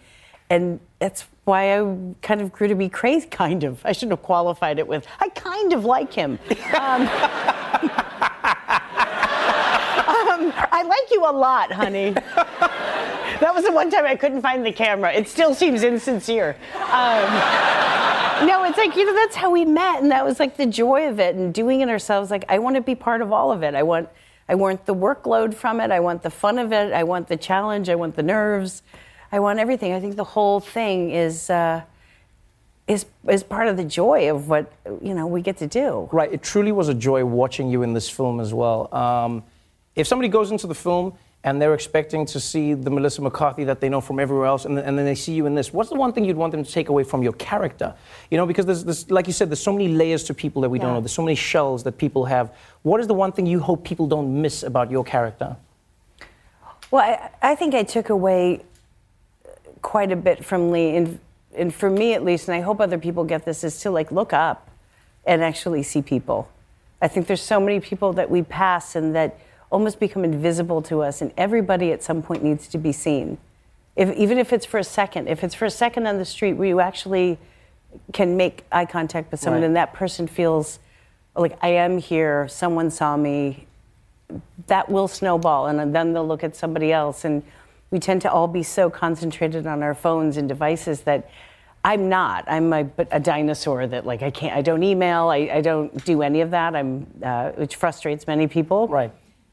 and 0.48 0.80
that's 0.98 1.26
why 1.50 1.78
I 1.78 1.96
kind 2.22 2.40
of 2.40 2.52
grew 2.52 2.68
to 2.68 2.74
be 2.74 2.88
crazy. 2.88 3.26
Kind 3.30 3.64
of. 3.64 3.84
I 3.84 3.92
shouldn't 3.92 4.12
have 4.12 4.22
qualified 4.22 4.78
it 4.78 4.86
with. 4.86 5.06
I 5.18 5.28
kind 5.30 5.72
of 5.72 5.84
like 5.84 6.12
him. 6.12 6.38
Um, 6.50 7.02
um, 7.02 7.08
I 10.72 10.84
like 10.86 11.10
you 11.10 11.24
a 11.28 11.32
lot, 11.32 11.72
honey. 11.72 12.14
That 13.40 13.54
was 13.54 13.64
the 13.64 13.72
one 13.72 13.90
time 13.90 14.04
I 14.04 14.16
couldn't 14.16 14.42
find 14.42 14.64
the 14.64 14.72
camera. 14.72 15.12
It 15.12 15.26
still 15.26 15.54
seems 15.54 15.82
insincere. 15.82 16.56
Um, 16.74 17.24
no, 18.46 18.64
it's 18.64 18.76
like, 18.76 18.94
you 18.96 19.06
know, 19.06 19.14
that's 19.14 19.34
how 19.34 19.50
we 19.50 19.64
met. 19.64 20.02
And 20.02 20.10
that 20.12 20.24
was 20.24 20.38
like 20.38 20.56
the 20.56 20.66
joy 20.66 21.08
of 21.08 21.18
it 21.18 21.34
and 21.34 21.52
doing 21.52 21.80
it 21.80 21.88
ourselves. 21.88 22.30
Like, 22.30 22.44
I 22.48 22.58
want 22.58 22.76
to 22.76 22.82
be 22.82 22.94
part 22.94 23.22
of 23.22 23.32
all 23.32 23.50
of 23.50 23.62
it. 23.62 23.74
I 23.74 23.82
want, 23.82 24.08
I 24.48 24.54
want 24.54 24.84
the 24.86 24.94
workload 24.94 25.54
from 25.54 25.80
it. 25.80 25.90
I 25.90 26.00
want 26.00 26.22
the 26.22 26.30
fun 26.30 26.58
of 26.58 26.72
it. 26.72 26.92
I 26.92 27.02
want 27.04 27.28
the 27.28 27.36
challenge. 27.36 27.88
I 27.88 27.94
want 27.94 28.14
the 28.16 28.22
nerves. 28.22 28.82
I 29.32 29.38
want 29.40 29.58
everything. 29.58 29.92
I 29.92 30.00
think 30.00 30.16
the 30.16 30.24
whole 30.24 30.60
thing 30.60 31.10
is, 31.10 31.50
uh, 31.50 31.82
is, 32.88 33.06
is 33.28 33.42
part 33.44 33.68
of 33.68 33.76
the 33.76 33.84
joy 33.84 34.30
of 34.30 34.48
what, 34.48 34.72
you 35.00 35.14
know, 35.14 35.26
we 35.26 35.40
get 35.42 35.56
to 35.58 35.66
do. 35.66 36.08
Right. 36.12 36.32
It 36.32 36.42
truly 36.42 36.72
was 36.72 36.88
a 36.88 36.94
joy 36.94 37.24
watching 37.24 37.70
you 37.70 37.82
in 37.82 37.92
this 37.94 38.08
film 38.10 38.40
as 38.40 38.52
well. 38.52 38.92
Um, 38.94 39.44
if 39.94 40.06
somebody 40.06 40.28
goes 40.28 40.50
into 40.50 40.66
the 40.66 40.74
film 40.74 41.14
and 41.44 41.62
they're 41.62 41.74
expecting 41.74 42.26
to 42.26 42.40
see 42.40 42.74
the 42.74 42.90
Melissa 42.90 43.22
McCarthy 43.22 43.64
that 43.64 43.80
they 43.80 43.88
know 43.88 44.00
from 44.00 44.18
everywhere 44.18 44.46
else, 44.46 44.64
and, 44.64 44.76
then- 44.76 44.84
and 44.84 44.98
then 44.98 45.06
they 45.06 45.14
see 45.14 45.32
you 45.32 45.46
in 45.46 45.54
this, 45.54 45.72
what's 45.72 45.88
the 45.90 45.94
one 45.96 46.12
thing 46.12 46.24
you'd 46.24 46.36
want 46.36 46.50
them 46.50 46.64
to 46.64 46.70
take 46.70 46.88
away 46.88 47.04
from 47.04 47.22
your 47.22 47.32
character? 47.34 47.94
You 48.30 48.36
know, 48.36 48.46
because 48.46 48.66
there's, 48.66 48.84
there's 48.84 49.10
like 49.10 49.26
you 49.28 49.32
said, 49.32 49.48
there's 49.48 49.62
so 49.62 49.72
many 49.72 49.88
layers 49.88 50.24
to 50.24 50.34
people 50.34 50.60
that 50.62 50.68
we 50.68 50.78
don't 50.80 50.92
know. 50.92 51.00
There's 51.00 51.12
so 51.12 51.22
many 51.22 51.36
shells 51.36 51.84
that 51.84 51.96
people 51.96 52.24
have. 52.24 52.52
What 52.82 53.00
is 53.00 53.06
the 53.06 53.14
one 53.14 53.30
thing 53.30 53.46
you 53.46 53.60
hope 53.60 53.84
people 53.84 54.06
don't 54.08 54.42
miss 54.42 54.64
about 54.64 54.90
your 54.90 55.04
character? 55.04 55.56
Well, 56.90 57.02
I, 57.02 57.30
I 57.52 57.54
think 57.54 57.74
I 57.74 57.84
took 57.84 58.10
away 58.10 58.62
quite 59.82 60.12
a 60.12 60.16
bit 60.16 60.44
from 60.44 60.70
Lee, 60.70 60.96
and, 60.96 61.18
and 61.54 61.74
for 61.74 61.90
me 61.90 62.14
at 62.14 62.24
least, 62.24 62.48
and 62.48 62.54
I 62.54 62.60
hope 62.60 62.80
other 62.80 62.98
people 62.98 63.24
get 63.24 63.44
this, 63.44 63.64
is 63.64 63.80
to 63.80 63.90
like 63.90 64.10
look 64.12 64.32
up 64.32 64.70
and 65.24 65.42
actually 65.42 65.82
see 65.82 66.02
people. 66.02 66.50
I 67.02 67.08
think 67.08 67.26
there's 67.26 67.42
so 67.42 67.60
many 67.60 67.80
people 67.80 68.12
that 68.14 68.30
we 68.30 68.42
pass 68.42 68.94
and 68.94 69.14
that 69.14 69.38
almost 69.70 70.00
become 70.00 70.24
invisible 70.24 70.82
to 70.82 71.02
us, 71.02 71.22
and 71.22 71.32
everybody 71.36 71.92
at 71.92 72.02
some 72.02 72.22
point 72.22 72.42
needs 72.42 72.68
to 72.68 72.78
be 72.78 72.92
seen. 72.92 73.38
If, 73.96 74.14
even 74.16 74.38
if 74.38 74.52
it's 74.52 74.66
for 74.66 74.78
a 74.78 74.84
second, 74.84 75.28
if 75.28 75.42
it's 75.44 75.54
for 75.54 75.64
a 75.64 75.70
second 75.70 76.06
on 76.06 76.18
the 76.18 76.24
street 76.24 76.54
where 76.54 76.68
you 76.68 76.80
actually 76.80 77.38
can 78.12 78.36
make 78.36 78.64
eye 78.70 78.84
contact 78.84 79.30
with 79.30 79.40
someone 79.40 79.62
Right. 79.62 79.66
and 79.66 79.76
that 79.76 79.92
person 79.92 80.26
feels 80.26 80.78
like 81.34 81.58
I 81.62 81.68
am 81.68 81.98
here, 81.98 82.46
someone 82.48 82.90
saw 82.90 83.16
me, 83.16 83.66
that 84.68 84.88
will 84.88 85.08
snowball 85.08 85.66
and 85.66 85.94
then 85.94 86.12
they'll 86.12 86.26
look 86.26 86.44
at 86.44 86.54
somebody 86.54 86.92
else 86.92 87.24
and 87.24 87.42
we 87.90 87.98
tend 87.98 88.22
to 88.22 88.30
all 88.30 88.48
be 88.48 88.62
so 88.62 88.88
concentrated 88.90 89.66
on 89.66 89.82
our 89.82 89.94
phones 89.94 90.36
and 90.36 90.48
devices 90.48 91.02
that 91.02 91.28
i'm 91.84 92.08
not 92.08 92.44
i'm 92.48 92.72
a, 92.72 92.88
a 93.10 93.20
dinosaur 93.20 93.86
that 93.86 94.06
like 94.06 94.22
i 94.22 94.30
can't 94.30 94.54
i 94.54 94.62
don't 94.62 94.82
email 94.82 95.28
i, 95.28 95.36
I 95.52 95.60
don't 95.60 96.04
do 96.04 96.22
any 96.22 96.40
of 96.40 96.50
that 96.52 96.76
i'm 96.76 97.06
uh, 97.22 97.50
which 97.52 97.76
frustrates 97.76 98.26
many 98.26 98.46
people 98.46 98.86
right 98.88 99.12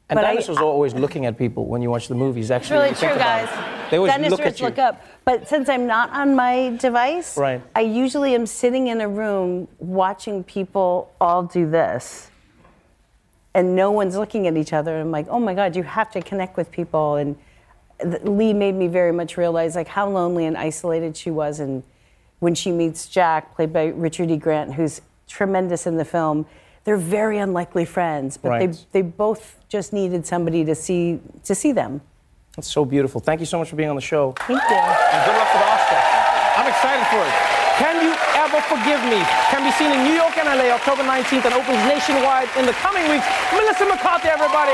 And 0.10 0.16
But 0.18 0.26
I- 0.26 0.38
are 0.54 0.64
always 0.64 0.94
looking 0.94 1.26
at 1.26 1.38
people 1.38 1.66
when 1.66 1.82
you 1.82 1.90
watch 1.90 2.08
the 2.08 2.16
movies. 2.16 2.50
Actually, 2.50 2.78
really 2.80 2.92
when 2.92 2.96
you 2.96 3.00
think 3.00 3.12
true 3.14 3.20
guys 3.20 3.50
it. 3.52 3.90
They 3.92 3.98
always 3.98 4.14
dinosaurs 4.14 4.40
look 4.40 4.48
at 4.48 4.60
you. 4.60 4.66
look 4.68 4.80
up 4.80 4.96
but 5.26 5.48
since 5.48 5.68
i'm 5.74 5.86
not 5.88 6.10
on 6.12 6.36
my 6.36 6.56
device 6.88 7.38
Right. 7.38 7.62
i 7.76 7.82
usually 8.04 8.32
am 8.36 8.46
sitting 8.46 8.88
in 8.88 9.02
a 9.02 9.10
room 9.22 9.68
watching 9.80 10.44
people 10.44 10.90
all 11.20 11.44
do 11.44 11.64
this 11.70 12.30
and 13.54 13.76
no 13.76 13.90
one's 13.92 14.16
looking 14.16 14.46
at 14.46 14.56
each 14.56 14.72
other. 14.72 15.00
I'm 15.00 15.10
like, 15.10 15.28
oh 15.30 15.40
my 15.40 15.56
God, 15.56 15.76
you 15.76 15.82
have 15.82 16.12
to 16.12 16.22
connect 16.22 16.58
with 16.58 16.70
people. 16.72 17.16
And 17.16 17.36
Lee 18.24 18.54
made 18.54 18.76
me 18.76 18.88
very 18.88 19.12
much 19.12 19.38
realize 19.38 19.76
like 19.76 19.88
how 19.88 20.08
lonely 20.10 20.46
and 20.46 20.58
isolated 20.58 21.18
she 21.18 21.32
was. 21.32 21.60
And 21.60 21.84
when 22.40 22.54
she 22.56 22.72
meets 22.72 23.08
Jack, 23.08 23.56
played 23.56 23.74
by 23.74 23.88
Richard 23.88 24.30
E. 24.30 24.38
Grant, 24.38 24.74
who's 24.76 25.02
tremendous 25.28 25.88
in 25.88 25.98
the 25.98 26.06
film, 26.06 26.46
they're 26.84 26.96
very 26.98 27.38
unlikely 27.38 27.86
friends, 27.86 28.38
but 28.38 28.50
Right. 28.50 28.72
they, 28.72 29.02
they 29.02 29.02
both 29.02 29.58
just 29.68 29.92
needed 29.92 30.26
somebody 30.26 30.64
to 30.66 30.74
see 30.76 31.20
to 31.44 31.54
see 31.56 31.72
them. 31.74 32.02
That's 32.56 32.72
so 32.72 32.86
beautiful. 32.86 33.20
Thank 33.20 33.40
you 33.42 33.46
so 33.46 33.60
much 33.60 33.70
for 33.70 33.76
being 33.76 33.90
on 33.90 33.96
the 33.96 34.02
show. 34.02 34.32
Thank 34.48 34.50
you. 34.62 34.76
And 34.78 35.20
good 35.26 35.36
luck 35.38 35.50
the 35.52 35.62
Oscar. 35.68 36.00
I'm 36.58 36.68
excited 36.70 37.06
for 37.12 37.22
it. 37.22 37.34
Can 37.78 38.02
You 38.02 38.14
Ever 38.34 38.62
Forgive 38.66 39.02
Me? 39.06 39.22
Can 39.54 39.62
be 39.62 39.72
seen 39.78 39.92
in 39.92 40.02
New 40.06 40.14
York 40.18 40.38
and 40.38 40.48
LA 40.48 40.74
October 40.74 41.04
19th 41.04 41.46
and 41.46 41.54
opens 41.54 41.78
nationwide 41.86 42.50
in 42.58 42.66
the 42.66 42.74
coming 42.82 43.06
weeks. 43.10 43.28
Melissa 43.54 43.86
McCarthy, 43.86 44.30
everybody. 44.30 44.74